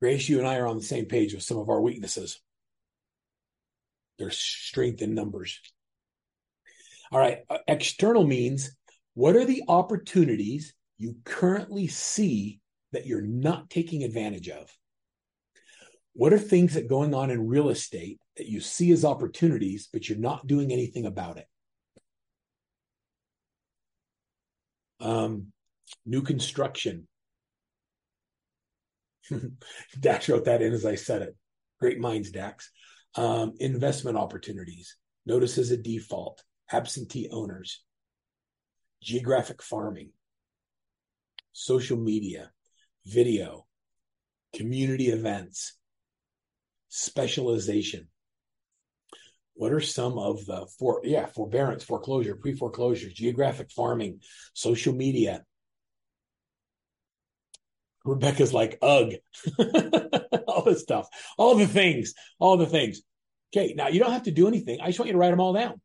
[0.00, 2.40] Grace, you and I are on the same page with some of our weaknesses.
[4.18, 5.60] There's strength in numbers.
[7.14, 7.44] All right.
[7.48, 8.74] Uh, external means
[9.14, 12.58] what are the opportunities you currently see
[12.90, 14.68] that you're not taking advantage of?
[16.14, 20.08] What are things that going on in real estate that you see as opportunities, but
[20.08, 21.46] you're not doing anything about it?
[24.98, 25.52] Um,
[26.04, 27.06] new construction.
[30.00, 31.36] Dax wrote that in as I said it.
[31.78, 32.72] Great minds, Dax.
[33.14, 34.96] Um, investment opportunities.
[35.26, 36.42] Notice as a default.
[36.70, 37.82] Absentee owners.
[39.02, 40.10] Geographic farming.
[41.52, 42.50] Social media.
[43.06, 43.66] Video.
[44.54, 45.74] Community events
[46.94, 48.06] specialization.
[49.54, 54.20] What are some of the for yeah forbearance, foreclosure, pre foreclosure, geographic farming,
[54.52, 55.44] social media?
[58.04, 59.12] Rebecca's like ugh,
[60.46, 63.00] all this stuff, all the things, all the things.
[63.54, 64.80] Okay, now you don't have to do anything.
[64.80, 65.80] I just want you to write them all down.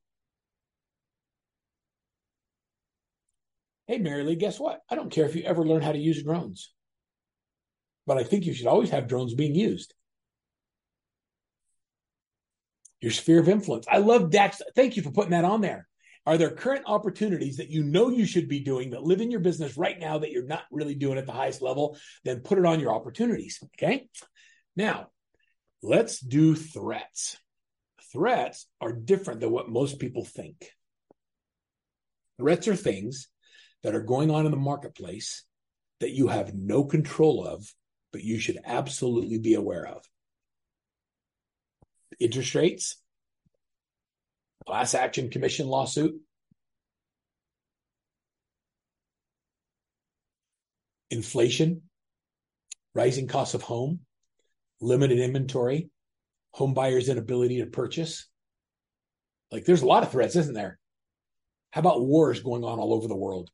[3.89, 4.81] Hey, Mary Lee, guess what?
[4.87, 6.71] I don't care if you ever learn how to use drones,
[8.05, 9.95] but I think you should always have drones being used
[13.01, 13.87] your sphere of influence.
[13.89, 14.61] I love Dax.
[14.75, 15.87] Thank you for putting that on there.
[16.27, 19.39] Are there current opportunities that you know you should be doing that live in your
[19.39, 21.97] business right now that you're not really doing at the highest level?
[22.23, 23.57] Then put it on your opportunities.
[23.75, 24.07] Okay.
[24.75, 25.07] Now,
[25.81, 27.39] let's do threats.
[28.13, 30.69] Threats are different than what most people think.
[32.37, 33.27] Threats are things
[33.83, 35.43] that are going on in the marketplace
[35.99, 37.73] that you have no control of,
[38.11, 40.03] but you should absolutely be aware of
[42.19, 42.97] interest rates,
[44.65, 46.19] class action commission lawsuit,
[51.09, 51.83] inflation,
[52.93, 54.01] rising costs of home,
[54.81, 55.89] limited inventory,
[56.51, 58.27] home buyers' inability to purchase.
[59.51, 60.77] Like there's a lot of threats, isn't there?
[61.71, 63.49] How about wars going on all over the world?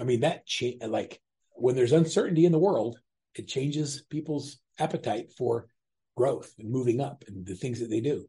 [0.00, 1.20] I mean, that cha- like
[1.52, 2.98] when there's uncertainty in the world,
[3.34, 5.68] it changes people's appetite for
[6.16, 8.26] growth and moving up and the things that they do.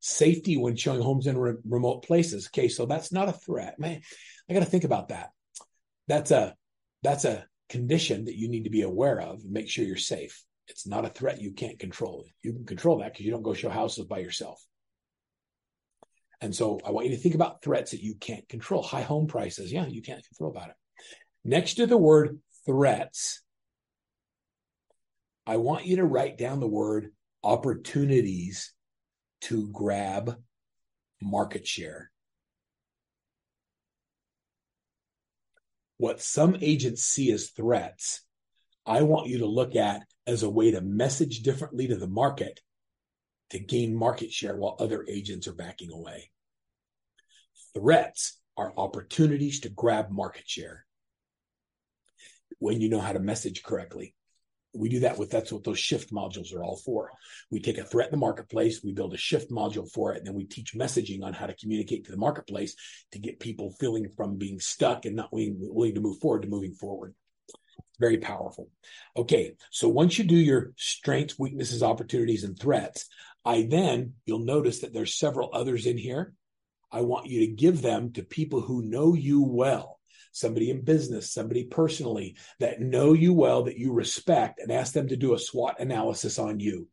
[0.00, 2.48] Safety when showing homes in re- remote places.
[2.48, 3.78] Okay, so that's not a threat.
[3.78, 4.00] Man,
[4.48, 5.30] I got to think about that.
[6.08, 6.54] That's a
[7.02, 10.42] that's a condition that you need to be aware of and make sure you're safe.
[10.68, 12.24] It's not a threat you can't control.
[12.42, 14.64] You can control that because you don't go show houses by yourself.
[16.40, 18.82] And so I want you to think about threats that you can't control.
[18.82, 19.72] High home prices.
[19.72, 20.76] Yeah, you can't control about it.
[21.44, 23.42] Next to the word threats,
[25.46, 27.10] I want you to write down the word
[27.42, 28.72] opportunities
[29.42, 30.36] to grab
[31.20, 32.10] market share.
[35.96, 38.22] What some agents see as threats,
[38.86, 42.60] I want you to look at as a way to message differently to the market
[43.50, 46.30] to gain market share while other agents are backing away.
[47.74, 50.86] Threats are opportunities to grab market share
[52.58, 54.14] when you know how to message correctly
[54.72, 57.10] we do that with that's what those shift modules are all for.
[57.50, 60.26] We take a threat in the marketplace, we build a shift module for it, and
[60.26, 62.76] then we teach messaging on how to communicate to the marketplace
[63.12, 66.48] to get people feeling from being stuck and not willing, willing to move forward to
[66.48, 67.14] moving forward.
[67.98, 68.70] Very powerful.
[69.16, 73.06] Okay, so once you do your strengths, weaknesses, opportunities, and threats,
[73.44, 76.34] I then you'll notice that there's several others in here.
[76.92, 80.00] I want you to give them to people who know you well
[80.32, 85.08] somebody in business, somebody personally that know you well, that you respect, and ask them
[85.08, 86.88] to do a SWOT analysis on you.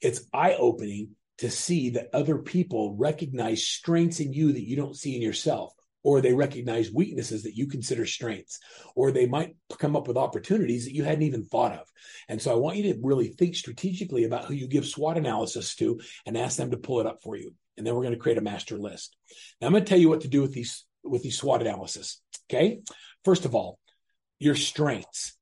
[0.00, 4.96] It's eye opening to see that other people recognize strengths in you that you don't
[4.96, 5.73] see in yourself
[6.04, 8.60] or they recognize weaknesses that you consider strengths,
[8.94, 11.86] or they might come up with opportunities that you hadn't even thought of.
[12.28, 15.74] And so I want you to really think strategically about who you give SWOT analysis
[15.76, 17.54] to and ask them to pull it up for you.
[17.76, 19.16] And then we're going to create a master list.
[19.60, 22.20] Now I'm going to tell you what to do with these with these SWOT analysis.
[22.48, 22.80] Okay.
[23.24, 23.78] First of all,
[24.38, 25.36] your strengths.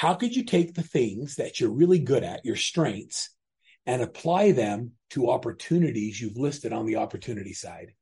[0.00, 3.28] how could you take the things that you're really good at, your strengths,
[3.84, 7.92] and apply them to opportunities you've listed on the opportunity side?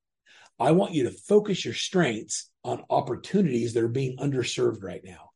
[0.58, 5.30] I want you to focus your strengths on opportunities that are being underserved right now.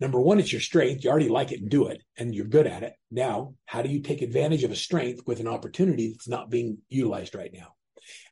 [0.00, 1.04] Number one, it's your strength.
[1.04, 2.94] You already like it and do it, and you're good at it.
[3.10, 6.78] Now, how do you take advantage of a strength with an opportunity that's not being
[6.88, 7.74] utilized right now?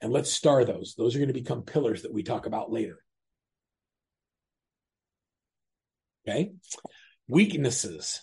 [0.01, 0.94] And let's star those.
[0.97, 2.99] Those are going to become pillars that we talk about later.
[6.28, 6.53] Okay.
[7.28, 8.22] Weaknesses.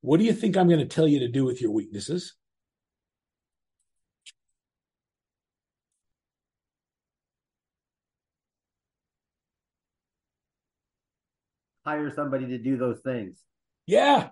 [0.00, 2.34] What do you think I'm going to tell you to do with your weaknesses?
[11.86, 13.40] Hire somebody to do those things.
[13.86, 14.30] Yeah.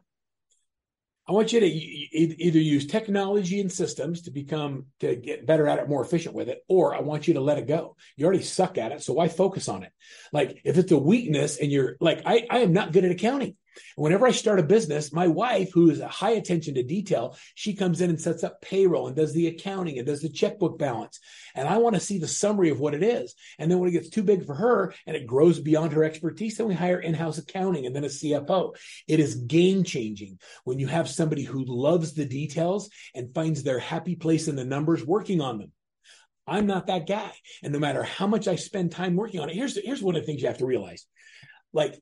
[1.27, 5.79] I want you to either use technology and systems to become to get better at
[5.79, 7.97] it, more efficient with it, or I want you to let it go.
[8.17, 9.93] You already suck at it, so why focus on it?
[10.35, 13.57] Like if it's a weakness and you're like, I, I am not good at accounting.
[13.97, 17.75] Whenever I start a business, my wife, who is a high attention to detail, she
[17.75, 21.20] comes in and sets up payroll and does the accounting and does the checkbook balance.
[21.55, 23.35] And I want to see the summary of what it is.
[23.59, 26.57] And then when it gets too big for her and it grows beyond her expertise,
[26.57, 28.75] then we hire in-house accounting and then a CFO.
[29.07, 33.79] It is game changing when you have somebody who loves the details and finds their
[33.79, 35.72] happy place in the numbers working on them.
[36.47, 37.31] I'm not that guy.
[37.62, 40.22] And no matter how much I spend time working on it, here's, here's one of
[40.22, 41.07] the things you have to realize.
[41.72, 42.01] Like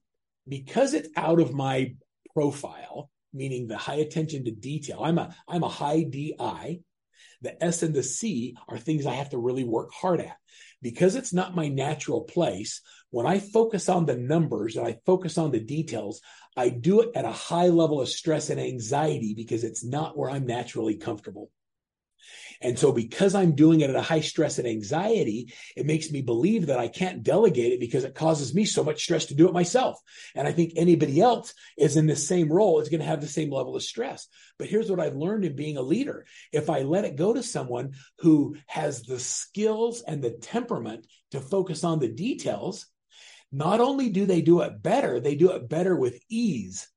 [0.49, 1.95] because it's out of my
[2.35, 5.01] profile, meaning the high attention to detail.
[5.03, 6.81] I'm a I'm a high DI.
[7.41, 10.37] The S and the C are things I have to really work hard at.
[10.81, 12.81] Because it's not my natural place,
[13.11, 16.21] when I focus on the numbers and I focus on the details,
[16.57, 20.31] I do it at a high level of stress and anxiety because it's not where
[20.31, 21.51] I'm naturally comfortable.
[22.63, 26.23] And so because I'm doing it at a high stress and anxiety, it makes me
[26.23, 29.49] believe that I can't delegate it because it causes me so much stress to do
[29.49, 29.99] it myself.
[30.37, 33.27] And I think anybody else is in the same role is going to have the
[33.27, 34.29] same level of stress.
[34.59, 36.25] But here's what I've learned in being a leader.
[36.53, 41.41] If I let it go to someone who has the skills and the temperament to
[41.41, 42.87] focus on the details,
[43.51, 46.89] not only do they do it better, they do it better with ease.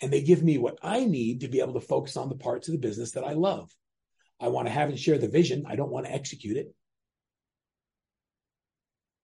[0.00, 2.66] And they give me what I need to be able to focus on the parts
[2.66, 3.70] of the business that I love.
[4.42, 5.64] I want to have and share the vision.
[5.68, 6.74] I don't want to execute it.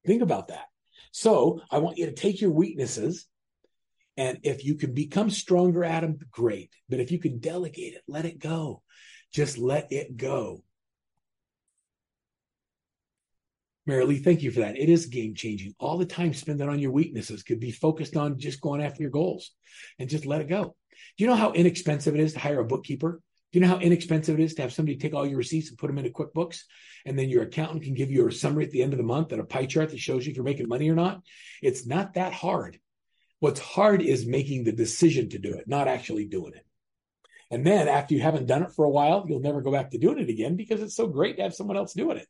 [0.07, 0.67] Think about that.
[1.13, 3.27] So I want you to take your weaknesses
[4.17, 6.71] and if you can become stronger at them, great.
[6.89, 8.83] But if you can delegate it, let it go.
[9.33, 10.65] Just let it go.
[13.89, 14.77] Marilee, thank you for that.
[14.77, 15.75] It is game changing.
[15.79, 19.11] All the time spent on your weaknesses could be focused on just going after your
[19.11, 19.53] goals
[19.99, 20.77] and just let it go.
[21.17, 23.21] Do you know how inexpensive it is to hire a bookkeeper?
[23.53, 25.79] Do you know how inexpensive it is to have somebody take all your receipts and
[25.79, 26.65] put them into QuickBooks?
[27.07, 29.33] And then your accountant can give you a summary at the end of the month
[29.33, 31.23] and a pie chart that shows you if you're making money or not.
[31.63, 32.79] It's not that hard.
[33.41, 36.65] What's hard is making the decision to do it, not actually doing it.
[37.51, 39.99] And then after you haven't done it for a while, you'll never go back to
[39.99, 42.27] doing it again because it's so great to have someone else doing it.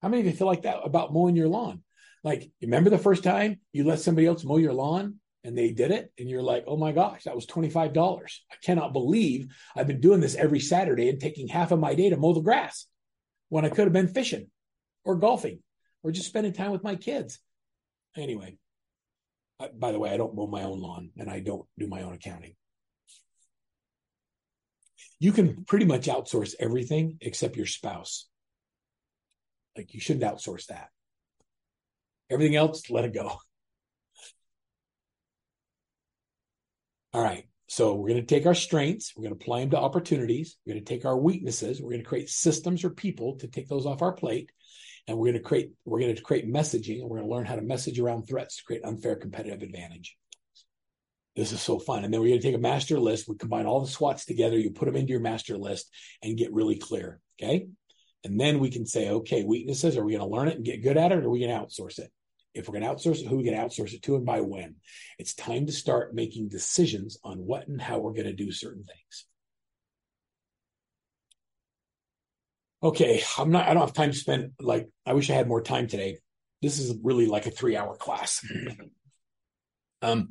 [0.00, 1.82] How many of you feel like that about mowing your lawn?
[2.24, 5.90] Like, remember the first time you let somebody else mow your lawn and they did
[5.90, 10.00] it and you're like oh my gosh that was $25 i cannot believe i've been
[10.00, 12.86] doing this every saturday and taking half of my day to mow the grass
[13.48, 14.48] when i could have been fishing
[15.04, 15.60] or golfing
[16.02, 17.38] or just spending time with my kids.
[18.16, 18.56] Anyway
[19.60, 22.02] I, by the way i don't mow my own lawn and i don't do my
[22.02, 22.54] own accounting.
[25.18, 28.26] You can pretty much outsource everything except your spouse.
[29.76, 30.88] Like you shouldn't outsource that.
[32.28, 33.38] Everything else let it go
[37.12, 37.44] All right.
[37.68, 40.74] So we're going to take our strengths, we're going to apply them to opportunities, we're
[40.74, 43.86] going to take our weaknesses, we're going to create systems or people to take those
[43.86, 44.50] off our plate,
[45.06, 47.46] and we're going to create we're going to create messaging, and we're going to learn
[47.46, 50.16] how to message around threats to create unfair competitive advantage.
[51.34, 52.04] This is so fun.
[52.04, 53.26] And then we're going to take a master list.
[53.26, 54.58] We combine all the SWOTs together.
[54.58, 55.88] You put them into your master list
[56.22, 57.20] and get really clear.
[57.40, 57.68] Okay.
[58.22, 60.82] And then we can say, okay, weaknesses, are we going to learn it and get
[60.82, 62.12] good at it, or are we going to outsource it?
[62.54, 64.26] If we're going to outsource it, who are we going to outsource it to and
[64.26, 64.76] by when?
[65.18, 68.84] It's time to start making decisions on what and how we're going to do certain
[68.84, 69.26] things.
[72.82, 75.62] Okay, I'm not, I don't have time to spend, like, I wish I had more
[75.62, 76.18] time today.
[76.60, 78.44] This is really like a three hour class.
[80.02, 80.28] um,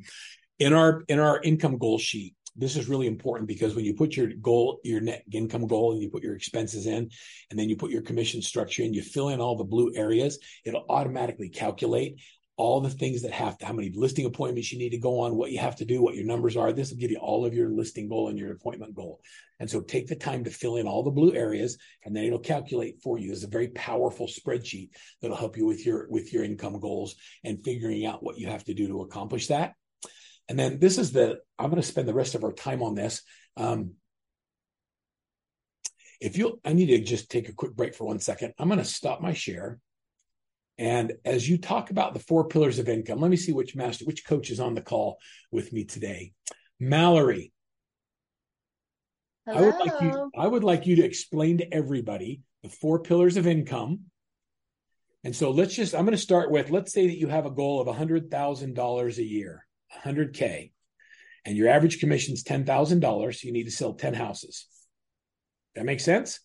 [0.58, 4.16] in our, in our income goal sheet, this is really important because when you put
[4.16, 7.10] your goal, your net income goal, and you put your expenses in,
[7.50, 10.38] and then you put your commission structure in, you fill in all the blue areas,
[10.64, 12.20] it'll automatically calculate
[12.56, 15.36] all the things that have to, how many listing appointments you need to go on,
[15.36, 16.72] what you have to do, what your numbers are.
[16.72, 19.20] This will give you all of your listing goal and your appointment goal.
[19.58, 22.38] And so take the time to fill in all the blue areas and then it'll
[22.38, 23.32] calculate for you.
[23.32, 24.90] It's a very powerful spreadsheet
[25.20, 28.64] that'll help you with your, with your income goals and figuring out what you have
[28.64, 29.74] to do to accomplish that.
[30.48, 32.94] And then this is the, I'm going to spend the rest of our time on
[32.94, 33.22] this.
[33.56, 33.92] Um,
[36.20, 38.54] if you, I need to just take a quick break for one second.
[38.58, 39.78] I'm going to stop my share.
[40.78, 44.04] And as you talk about the four pillars of income, let me see which master,
[44.04, 45.18] which coach is on the call
[45.50, 46.32] with me today.
[46.80, 47.52] Mallory.
[49.46, 49.58] Hello.
[49.58, 53.36] I would like you I would like you to explain to everybody the four pillars
[53.36, 54.00] of income.
[55.24, 57.50] And so let's just I'm going to start with let's say that you have a
[57.50, 59.66] goal of $100,000 a year,
[60.04, 60.72] 100k.
[61.44, 64.66] And your average commission is $10,000, you need to sell 10 houses.
[65.74, 66.40] That makes sense?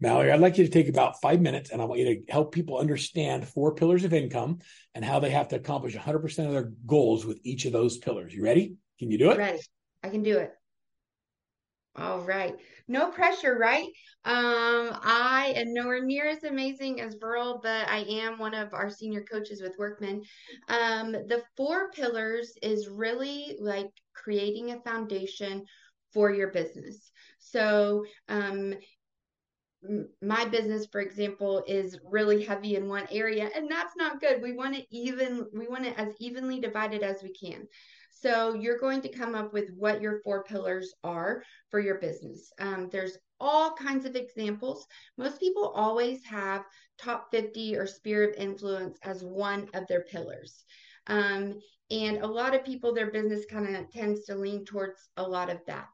[0.00, 2.52] Mallory, I'd like you to take about five minutes and I want you to help
[2.52, 4.58] people understand four pillars of income
[4.94, 8.34] and how they have to accomplish 100% of their goals with each of those pillars.
[8.34, 8.76] You ready?
[8.98, 9.38] Can you do it?
[9.38, 9.60] Ready.
[10.02, 10.52] I can do it.
[11.96, 12.54] All right.
[12.88, 13.86] No pressure, right?
[14.24, 18.90] Um, I am nowhere near as amazing as Verl, but I am one of our
[18.90, 20.22] senior coaches with Workman.
[20.68, 25.64] Um, the four pillars is really like creating a foundation
[26.12, 27.12] for your business.
[27.38, 28.74] So, um,
[30.22, 34.52] my business for example is really heavy in one area and that's not good we
[34.52, 37.66] want it even we want it as evenly divided as we can
[38.20, 42.52] so you're going to come up with what your four pillars are for your business.
[42.60, 44.86] Um, there's all kinds of examples.
[45.18, 46.64] Most people always have
[46.98, 50.64] top 50 or sphere of influence as one of their pillars.
[51.08, 51.60] Um,
[51.90, 55.50] and a lot of people their business kind of tends to lean towards a lot
[55.50, 55.88] of that.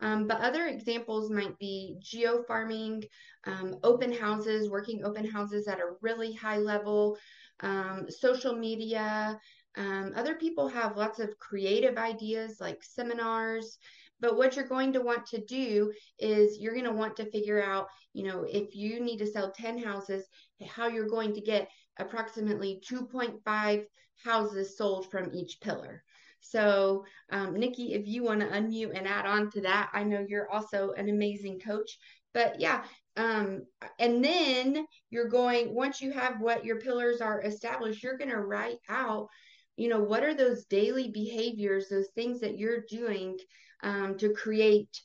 [0.00, 3.04] Um, but other examples might be geo farming,
[3.44, 7.16] um, open houses, working open houses at a really high level,
[7.60, 9.38] um, social media.
[9.76, 13.78] Um, other people have lots of creative ideas like seminars.
[14.20, 17.60] But what you're going to want to do is you're going to want to figure
[17.62, 20.24] out, you know, if you need to sell 10 houses,
[20.64, 21.68] how you're going to get
[21.98, 23.84] approximately 2.5
[24.24, 26.04] houses sold from each pillar.
[26.38, 30.24] So, um, Nikki, if you want to unmute and add on to that, I know
[30.28, 31.98] you're also an amazing coach.
[32.34, 32.84] But yeah,
[33.16, 33.62] um,
[33.98, 38.40] and then you're going, once you have what your pillars are established, you're going to
[38.40, 39.28] write out,
[39.76, 43.38] you know, what are those daily behaviors, those things that you're doing
[43.82, 45.00] um, to create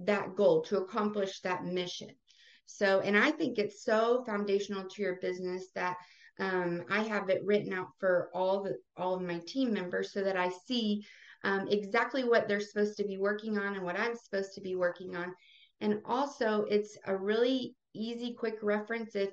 [0.00, 2.10] that goal, to accomplish that mission.
[2.66, 5.96] So, and I think it's so foundational to your business that
[6.38, 10.22] um, I have it written out for all the all of my team members so
[10.22, 11.06] that I see
[11.44, 14.74] um, exactly what they're supposed to be working on and what I'm supposed to be
[14.74, 15.32] working on.
[15.80, 19.30] And also, it's a really easy, quick reference if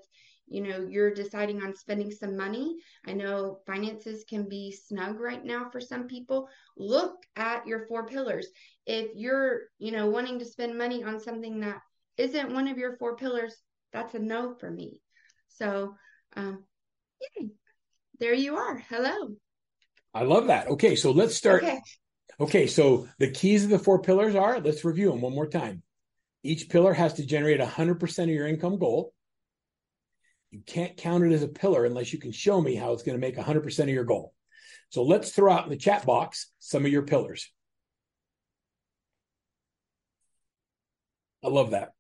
[0.47, 2.75] you know you're deciding on spending some money.
[3.05, 6.47] I know finances can be snug right now for some people.
[6.77, 8.47] Look at your four pillars.
[8.85, 11.79] If you're you know wanting to spend money on something that
[12.17, 13.55] isn't one of your four pillars,
[13.91, 15.01] that's a no for me.
[15.47, 15.95] So
[16.35, 16.63] um,
[17.37, 17.49] Yay.
[18.19, 18.77] There you are.
[18.77, 19.35] Hello.
[20.13, 20.67] I love that.
[20.67, 21.63] Okay, so let's start.
[21.63, 21.79] Okay.
[22.39, 25.81] okay, so the keys of the four pillars are let's review them one more time.
[26.43, 29.13] Each pillar has to generate 100% of your income goal.
[30.53, 33.19] You can't count it as a pillar unless you can show me how it's going
[33.19, 34.35] to make 100% of your goal.
[34.89, 37.51] So let's throw out in the chat box some of your pillars.
[41.43, 41.93] I love that.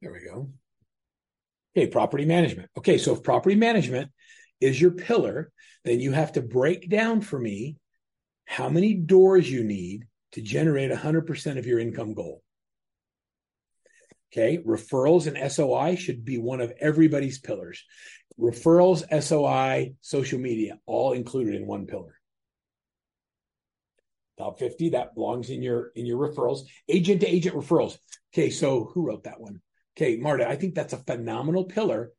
[0.00, 0.48] There we go.
[1.76, 2.70] Okay, property management.
[2.78, 4.12] Okay, so if property management
[4.60, 5.50] is your pillar,
[5.84, 7.78] then you have to break down for me
[8.44, 12.42] how many doors you need to generate 100% of your income goal.
[14.32, 17.84] Okay, referrals and SOI should be one of everybody's pillars.
[18.40, 22.18] Referrals, SOI, social media, all included in one pillar.
[24.38, 26.60] Top 50, that belongs in your in your referrals.
[26.88, 27.98] Agent to agent referrals.
[28.32, 29.60] Okay, so who wrote that one?
[29.96, 32.10] Okay, Marta, I think that's a phenomenal pillar.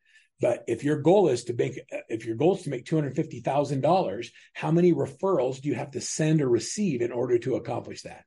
[0.41, 1.79] But if your goal is to make,
[2.09, 5.69] if your goal is to make two hundred fifty thousand dollars, how many referrals do
[5.69, 8.25] you have to send or receive in order to accomplish that?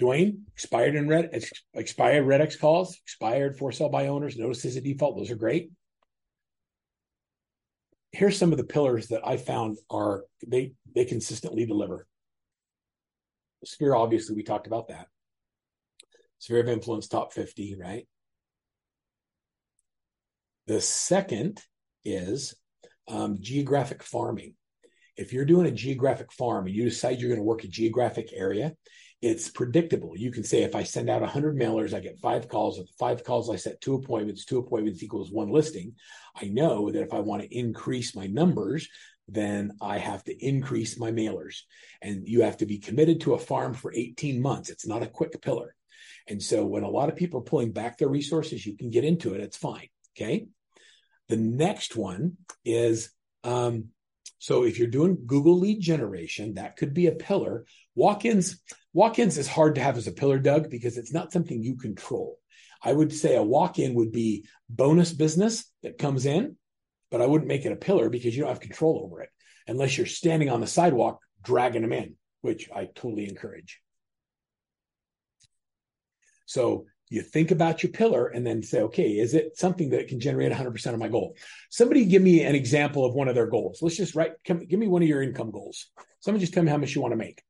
[0.00, 1.30] Dwayne, expired and red,
[1.74, 5.16] expired Red X calls, expired for sale by owners, notices of default.
[5.16, 5.70] Those are great.
[8.12, 12.06] Here's some of the pillars that I found are they they consistently deliver.
[13.64, 15.06] Sphere, obviously, we talked about that.
[16.38, 18.08] Sphere of influence top 50, right?
[20.66, 21.60] The second
[22.04, 22.54] is
[23.08, 24.54] um, geographic farming.
[25.16, 28.30] If you're doing a geographic farm and you decide you're going to work a geographic
[28.32, 28.74] area,
[29.22, 30.16] it's predictable.
[30.16, 32.78] You can say, if I send out 100 mailers, I get five calls.
[32.78, 34.46] With five calls, I set two appointments.
[34.46, 35.94] Two appointments equals one listing.
[36.34, 38.88] I know that if I want to increase my numbers,
[39.28, 41.60] then I have to increase my mailers.
[42.00, 44.70] And you have to be committed to a farm for 18 months.
[44.70, 45.74] It's not a quick pillar.
[46.26, 49.04] And so when a lot of people are pulling back their resources, you can get
[49.04, 49.40] into it.
[49.40, 49.88] It's fine.
[50.16, 50.46] Okay.
[51.28, 53.10] The next one is
[53.44, 53.90] um,
[54.40, 57.66] so if you're doing Google lead generation, that could be a pillar.
[57.94, 58.58] Walk-ins,
[58.94, 62.38] walk-ins is hard to have as a pillar, Doug, because it's not something you control.
[62.82, 66.56] I would say a walk-in would be bonus business that comes in,
[67.10, 69.28] but I wouldn't make it a pillar because you don't have control over it
[69.66, 73.78] unless you're standing on the sidewalk dragging them in, which I totally encourage.
[76.46, 80.20] So you think about your pillar and then say, okay, is it something that can
[80.20, 81.36] generate 100% of my goal?
[81.68, 83.82] Somebody give me an example of one of their goals.
[83.82, 85.90] Let's just write, come, give me one of your income goals.
[86.20, 87.42] Someone just tell me how much you want to make.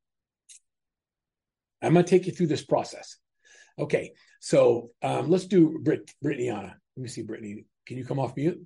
[1.81, 3.17] I'm going to take you through this process.
[3.77, 6.75] Okay, so um, let's do Brit- Brittany Anna.
[6.97, 7.65] Let me see, Brittany.
[7.85, 8.65] Can you come off mute?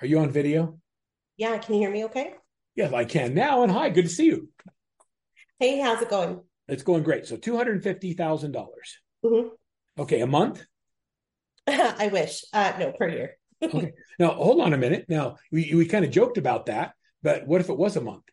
[0.00, 0.78] Are you on video?
[1.36, 2.34] Yeah, can you hear me okay?
[2.74, 3.62] Yes, I can now.
[3.62, 4.48] And hi, good to see you.
[5.58, 6.40] Hey, how's it going?
[6.68, 7.26] It's going great.
[7.26, 8.98] So two hundred fifty thousand dollars.
[9.24, 9.48] Mm-hmm.
[10.00, 10.64] Okay, a month.
[11.66, 12.44] I wish.
[12.52, 13.36] Uh, no, per year.
[13.62, 13.92] okay.
[14.18, 15.06] Now hold on a minute.
[15.08, 18.24] Now we we kind of joked about that, but what if it was a month?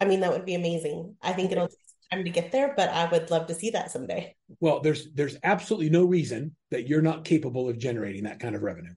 [0.00, 1.16] I mean, that would be amazing.
[1.22, 1.78] I think it'll take
[2.12, 4.36] time to get there, but I would love to see that someday.
[4.60, 8.62] Well, there's there's absolutely no reason that you're not capable of generating that kind of
[8.62, 8.94] revenue.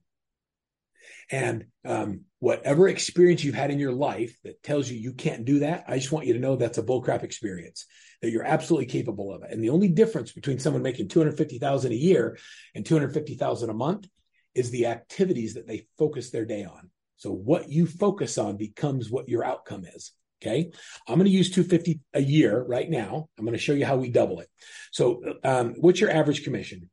[1.30, 5.60] And um, whatever experience you've had in your life that tells you you can't do
[5.60, 7.86] that, I just want you to know that's a bullcrap experience.
[8.20, 9.50] That you're absolutely capable of it.
[9.50, 12.38] And the only difference between someone making two hundred fifty thousand a year
[12.74, 14.06] and two hundred fifty thousand a month
[14.54, 16.90] is the activities that they focus their day on.
[17.16, 20.12] So what you focus on becomes what your outcome is.
[20.42, 20.72] Okay.
[21.06, 23.28] I'm going to use 250 a year right now.
[23.38, 24.48] I'm going to show you how we double it.
[24.90, 26.90] So, um, what's your average commission?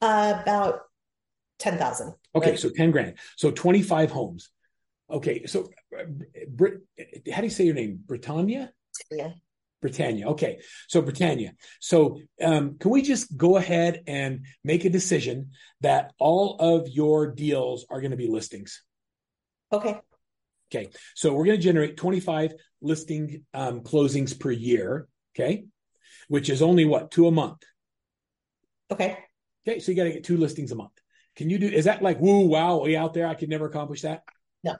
[0.00, 0.80] Uh, about
[1.60, 2.14] 10,000.
[2.34, 3.18] Okay, so 10 grand.
[3.36, 4.50] So 25 homes.
[5.10, 5.68] Okay, so
[6.48, 6.80] Brit,
[7.32, 8.00] how do you say your name?
[8.04, 8.72] Britannia?
[9.10, 9.32] Yeah.
[9.80, 10.28] Britannia.
[10.28, 11.52] Okay, so Britannia.
[11.80, 15.50] So um, can we just go ahead and make a decision
[15.80, 18.82] that all of your deals are going to be listings?
[19.72, 20.00] Okay.
[20.72, 25.08] Okay, so we're going to generate 25 listing um, closings per year.
[25.34, 25.64] Okay,
[26.28, 27.62] which is only what two a month.
[28.90, 29.18] Okay.
[29.66, 30.99] Okay, so you got to get two listings a month.
[31.40, 31.68] Can you do?
[31.68, 33.26] Is that like woo wow way out there?
[33.26, 34.24] I could never accomplish that.
[34.62, 34.76] No.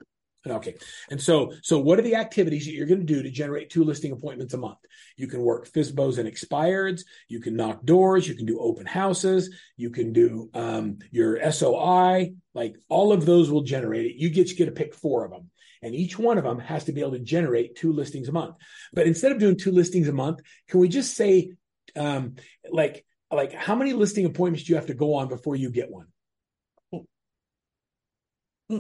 [0.47, 0.75] Okay.
[1.09, 3.83] And so, so what are the activities that you're going to do to generate two
[3.83, 4.77] listing appointments a month?
[5.17, 7.01] You can work FSBOs and expireds.
[7.29, 8.29] You can knock doors.
[8.29, 9.55] You can do open houses.
[9.79, 12.35] You can do um, your SOI.
[12.53, 14.17] Like all of those will generate it.
[14.17, 15.49] You get you get to pick four of them,
[15.81, 18.57] and each one of them has to be able to generate two listings a month.
[18.93, 21.53] But instead of doing two listings a month, can we just say,
[21.97, 22.35] um,
[22.71, 25.91] like, like how many listing appointments do you have to go on before you get
[25.91, 26.09] one?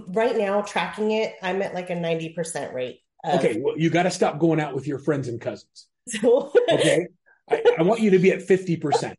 [0.09, 4.05] Right now tracking it i'm at like a 90% rate of- okay well you got
[4.05, 5.86] to stop going out with your friends and cousins.
[6.72, 7.07] Okay?
[7.51, 9.14] I, I, want you to be at 50%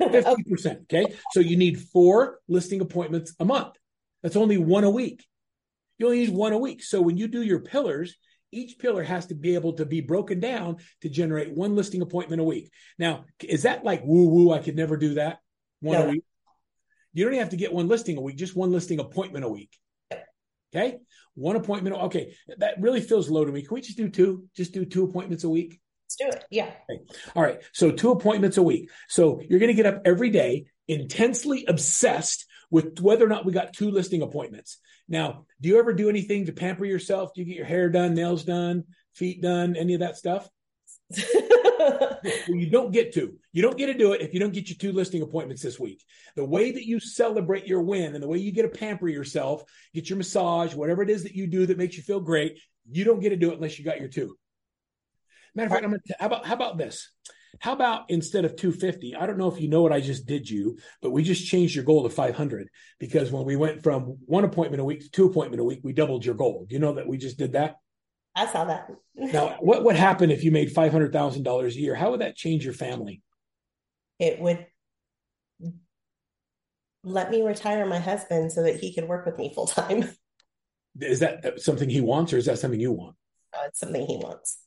[0.00, 1.14] 50% okay.
[1.32, 3.74] so you need four listing appointments a month.
[4.22, 5.24] That's only one a week.
[5.98, 6.82] You only need one a week.
[6.82, 8.16] So when you do your pillars
[8.52, 12.40] each pillar has to be able to be broken down to generate one listing appointment
[12.40, 12.70] a week.
[12.98, 15.38] Now is that like woo woo i could never do that?
[15.80, 16.06] One no.
[16.06, 16.24] a week?
[17.12, 19.76] You don't have to get one listing a week just one listing appointment a week
[20.74, 20.98] Okay.
[21.34, 21.96] One appointment.
[21.96, 22.34] Okay.
[22.58, 23.62] That really feels low to me.
[23.62, 24.44] Can we just do two?
[24.56, 25.80] Just do two appointments a week?
[26.06, 26.44] Let's do it.
[26.50, 26.70] Yeah.
[26.90, 27.02] Okay.
[27.34, 27.60] All right.
[27.72, 28.90] So two appointments a week.
[29.08, 33.52] So you're going to get up every day, intensely obsessed with whether or not we
[33.52, 34.78] got two listing appointments.
[35.08, 37.30] Now, do you ever do anything to pamper yourself?
[37.34, 40.48] Do you get your hair done, nails done, feet done, any of that stuff?
[41.86, 43.34] well, you don't get to.
[43.52, 45.78] You don't get to do it if you don't get your two listing appointments this
[45.78, 46.04] week.
[46.34, 49.62] The way that you celebrate your win and the way you get to pamper yourself,
[49.94, 52.58] get your massage, whatever it is that you do that makes you feel great,
[52.90, 54.36] you don't get to do it unless you got your two.
[55.54, 57.10] Matter of fact, I'm gonna, how about how about this?
[57.60, 59.16] How about instead of 250?
[59.16, 61.74] I don't know if you know what I just did you, but we just changed
[61.74, 62.68] your goal to 500
[62.98, 65.94] because when we went from one appointment a week to two appointment a week, we
[65.94, 66.66] doubled your goal.
[66.68, 67.76] Do you know that we just did that?
[68.36, 68.90] I saw that.
[69.14, 71.94] now, what would happen if you made five hundred thousand dollars a year?
[71.94, 73.22] How would that change your family?
[74.18, 74.66] It would
[77.02, 80.04] let me retire my husband so that he could work with me full time.
[81.00, 83.16] Is that something he wants, or is that something you want?
[83.54, 84.58] Uh, it's something he wants.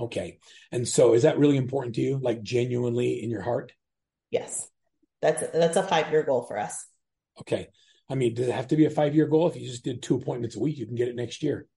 [0.00, 0.38] Okay,
[0.72, 2.18] and so is that really important to you?
[2.20, 3.72] Like genuinely in your heart?
[4.30, 4.68] Yes,
[5.22, 6.86] that's that's a five year goal for us.
[7.40, 7.68] Okay,
[8.10, 9.46] I mean, does it have to be a five year goal?
[9.46, 11.68] If you just did two appointments a week, you can get it next year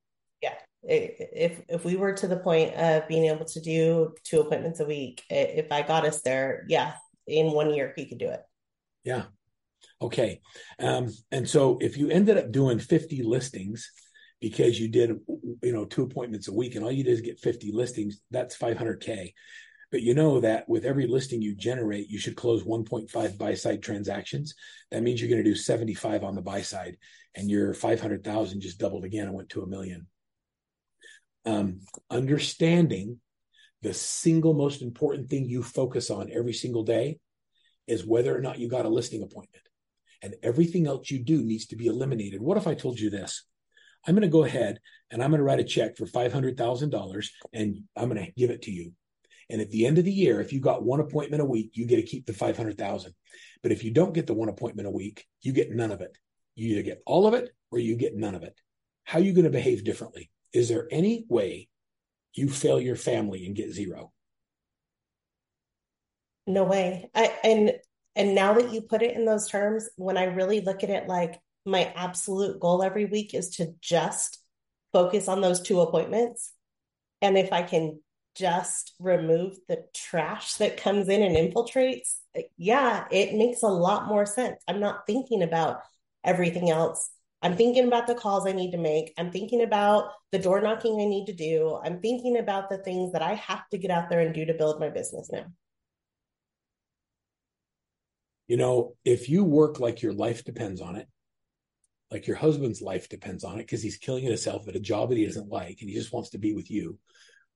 [0.83, 4.85] if if we were to the point of being able to do two appointments a
[4.85, 6.93] week, if I got us there, yeah,
[7.27, 8.41] in one year he could do it.
[9.03, 9.23] Yeah.
[10.01, 10.41] Okay.
[10.79, 13.91] Um, and so if you ended up doing 50 listings,
[14.41, 15.19] because you did
[15.61, 18.57] you know two appointments a week and all you did is get 50 listings that's
[18.57, 19.33] 500k
[19.91, 23.81] but you know that with every listing you generate you should close 1.5 buy side
[23.81, 24.55] transactions
[24.91, 26.97] that means you're going to do 75 on the buy side
[27.35, 30.07] and your 500000 just doubled again and went to a million
[31.49, 31.79] um,
[32.09, 33.19] understanding
[33.81, 37.19] the single most important thing you focus on every single day
[37.87, 39.63] is whether or not you got a listing appointment
[40.21, 43.45] and everything else you do needs to be eliminated what if i told you this
[44.07, 44.79] I'm going to go ahead
[45.11, 48.61] and I'm going to write a check for $500,000 and I'm going to give it
[48.63, 48.93] to you.
[49.49, 51.85] And at the end of the year, if you got one appointment a week, you
[51.85, 53.13] get to keep the 500,000.
[53.63, 56.17] But if you don't get the one appointment a week, you get none of it.
[56.55, 58.55] You either get all of it or you get none of it.
[59.03, 60.29] How are you going to behave differently?
[60.53, 61.67] Is there any way
[62.33, 64.11] you fail your family and get zero?
[66.47, 67.09] No way.
[67.13, 67.73] I, and
[68.15, 71.07] and now that you put it in those terms, when I really look at it
[71.07, 74.43] like my absolute goal every week is to just
[74.91, 76.51] focus on those two appointments.
[77.21, 77.99] And if I can
[78.35, 82.15] just remove the trash that comes in and infiltrates,
[82.57, 84.61] yeah, it makes a lot more sense.
[84.67, 85.81] I'm not thinking about
[86.23, 87.09] everything else.
[87.41, 89.13] I'm thinking about the calls I need to make.
[89.17, 91.79] I'm thinking about the door knocking I need to do.
[91.83, 94.53] I'm thinking about the things that I have to get out there and do to
[94.53, 95.45] build my business now.
[98.47, 101.07] You know, if you work like your life depends on it,
[102.11, 105.17] like your husband's life depends on it because he's killing himself at a job that
[105.17, 106.97] he doesn't like and he just wants to be with you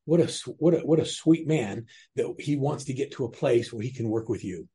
[0.06, 3.32] what a what a what a sweet man that he wants to get to a
[3.32, 4.68] place where he can work with you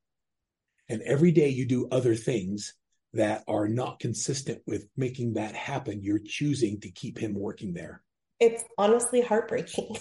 [0.88, 2.74] and every day you do other things
[3.18, 8.02] that are not consistent with making that happen you're choosing to keep him working there
[8.40, 9.96] it's honestly heartbreaking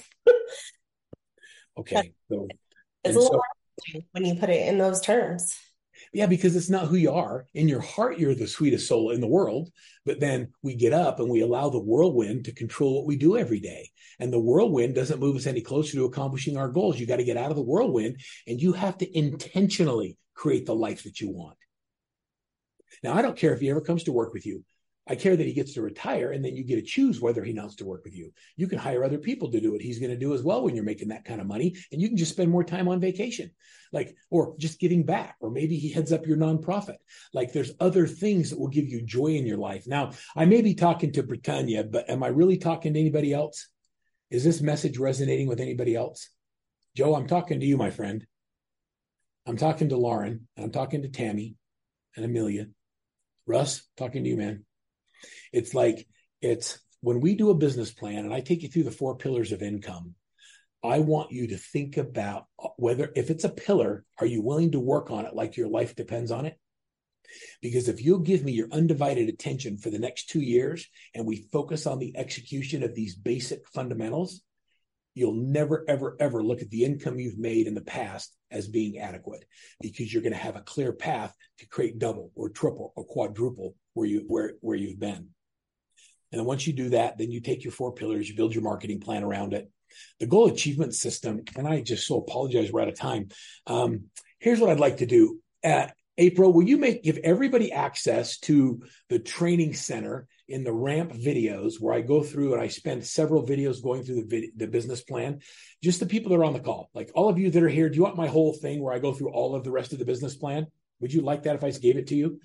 [1.78, 2.48] okay so
[3.04, 3.42] it's a little
[3.94, 5.56] so, when you put it in those terms
[6.14, 7.46] yeah, because it's not who you are.
[7.54, 9.70] In your heart, you're the sweetest soul in the world.
[10.06, 13.38] But then we get up and we allow the whirlwind to control what we do
[13.38, 13.90] every day.
[14.20, 17.00] And the whirlwind doesn't move us any closer to accomplishing our goals.
[17.00, 20.76] You got to get out of the whirlwind and you have to intentionally create the
[20.76, 21.58] life that you want.
[23.04, 24.64] Now, I don't care if he ever comes to work with you.
[25.10, 27.54] I care that he gets to retire and then you get to choose whether he
[27.54, 28.34] wants to work with you.
[28.58, 30.76] You can hire other people to do what he's going to do as well when
[30.76, 33.52] you're making that kind of money and you can just spend more time on vacation.
[33.94, 36.98] Like or just giving back or maybe he heads up your nonprofit.
[37.34, 39.88] Like there's other things that will give you joy in your life.
[39.88, 43.70] Now, I may be talking to Britannia, but am I really talking to anybody else?
[44.30, 46.30] Is this message resonating with anybody else?
[46.98, 48.26] Joe, I'm talking to you, my friend.
[49.46, 51.56] I'm talking to Lauren and I'm talking to Tammy
[52.18, 52.68] and Amelia.
[53.48, 54.66] Russ, talking to you, man.
[55.52, 56.06] It's like
[56.42, 59.52] it's when we do a business plan and I take you through the four pillars
[59.52, 60.16] of income,
[60.84, 64.72] I want you to think about uh, whether, if it's a pillar, are you willing
[64.72, 66.60] to work on it like your life depends on it?
[67.62, 71.48] Because if you'll give me your undivided attention for the next two years and we
[71.52, 74.42] focus on the execution of these basic fundamentals,
[75.18, 79.00] you'll never, ever, ever look at the income you've made in the past as being
[79.00, 79.44] adequate
[79.82, 83.76] because you're going to have a clear path to create double or triple or quadruple
[83.94, 85.30] where you where where you've been.
[86.32, 88.64] And then once you do that, then you take your four pillars, you build your
[88.64, 89.70] marketing plan around it.
[90.20, 93.30] The goal achievement system, and I just so apologize, we're out of time.
[93.66, 94.06] Um,
[94.40, 95.40] here's what I'd like to do.
[95.64, 95.88] Uh,
[96.18, 101.76] April, will you make give everybody access to the training center in the ramp videos
[101.80, 105.02] where I go through and I spend several videos going through the vid- the business
[105.02, 105.40] plan.
[105.84, 107.90] Just the people that are on the call, like all of you that are here.
[107.90, 110.00] Do you want my whole thing where I go through all of the rest of
[110.00, 110.68] the business plan?
[111.00, 112.40] Would you like that if I gave it to you?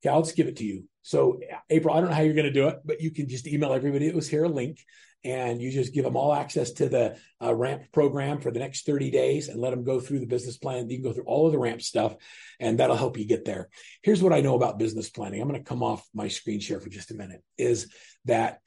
[0.00, 0.84] Okay, I'll just give it to you.
[1.02, 1.40] So,
[1.70, 3.72] April, I don't know how you're going to do it, but you can just email
[3.72, 4.78] everybody that was here a link
[5.24, 8.84] and you just give them all access to the uh, ramp program for the next
[8.84, 10.88] 30 days and let them go through the business plan.
[10.90, 12.14] You can go through all of the ramp stuff
[12.60, 13.68] and that'll help you get there.
[14.02, 15.40] Here's what i know about business planning.
[15.40, 17.90] I'm going to come off my screen share for just a minute is
[18.26, 18.60] that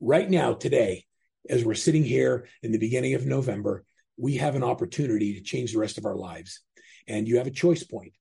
[0.00, 1.04] right now today
[1.50, 3.84] as we're sitting here in the beginning of november
[4.16, 6.60] we have an opportunity to change the rest of our lives.
[7.08, 8.12] And you have a choice point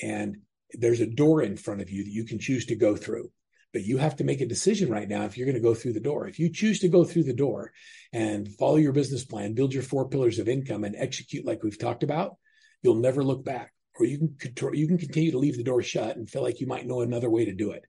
[0.00, 0.38] and
[0.72, 3.30] there's a door in front of you that you can choose to go through
[3.72, 5.92] but you have to make a decision right now if you're going to go through
[5.92, 6.26] the door.
[6.26, 7.72] If you choose to go through the door
[8.12, 11.78] and follow your business plan, build your four pillars of income and execute like we've
[11.78, 12.36] talked about,
[12.82, 13.72] you'll never look back.
[13.98, 16.66] Or you can you can continue to leave the door shut and feel like you
[16.66, 17.84] might know another way to do it.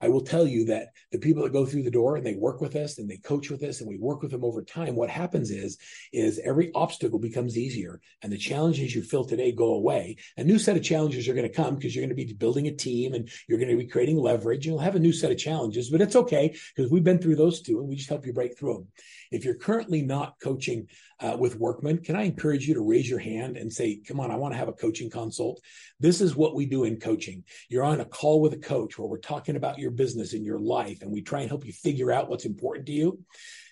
[0.00, 2.60] I will tell you that the people that go through the door and they work
[2.60, 5.10] with us and they coach with us and we work with them over time, what
[5.10, 5.78] happens is,
[6.12, 10.16] is every obstacle becomes easier and the challenges you feel today go away.
[10.36, 12.66] A new set of challenges are going to come because you're going to be building
[12.68, 14.66] a team and you're going to be creating leverage.
[14.66, 17.62] You'll have a new set of challenges, but it's okay because we've been through those
[17.62, 18.88] two and we just help you break through them.
[19.30, 20.88] If you're currently not coaching
[21.20, 24.30] uh, with Workman, can I encourage you to raise your hand and say, come on,
[24.30, 25.60] I want to have a coaching consult?
[25.98, 27.44] This is what we do in coaching.
[27.68, 30.58] You're on a call with a coach where we're talking about your business and your
[30.58, 33.20] life, and we try and help you figure out what's important to you.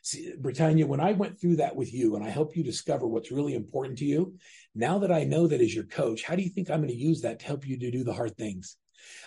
[0.02, 3.32] See, Britannia, when I went through that with you and I help you discover what's
[3.32, 4.34] really important to you,
[4.74, 6.94] now that I know that as your coach, how do you think I'm going to
[6.94, 8.76] use that to help you to do the hard things?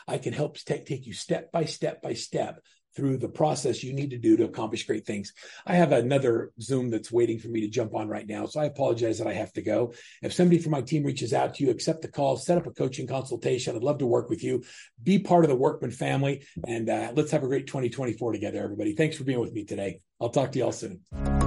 [0.08, 2.62] I can help take, take you step by step by step
[2.98, 5.32] through the process you need to do to accomplish great things.
[5.68, 8.48] I have another Zoom that's waiting for me to jump on right now.
[8.48, 9.94] So I apologize that I have to go.
[10.24, 12.72] If somebody from my team reaches out to you, accept the call, set up a
[12.72, 13.76] coaching consultation.
[13.76, 14.64] I'd love to work with you.
[15.02, 16.44] Be part of the Workman family.
[16.68, 18.96] And uh, let's have a great 2024 together, everybody.
[18.96, 20.02] Thanks for being with me today.
[20.20, 21.47] I'll talk to you all soon.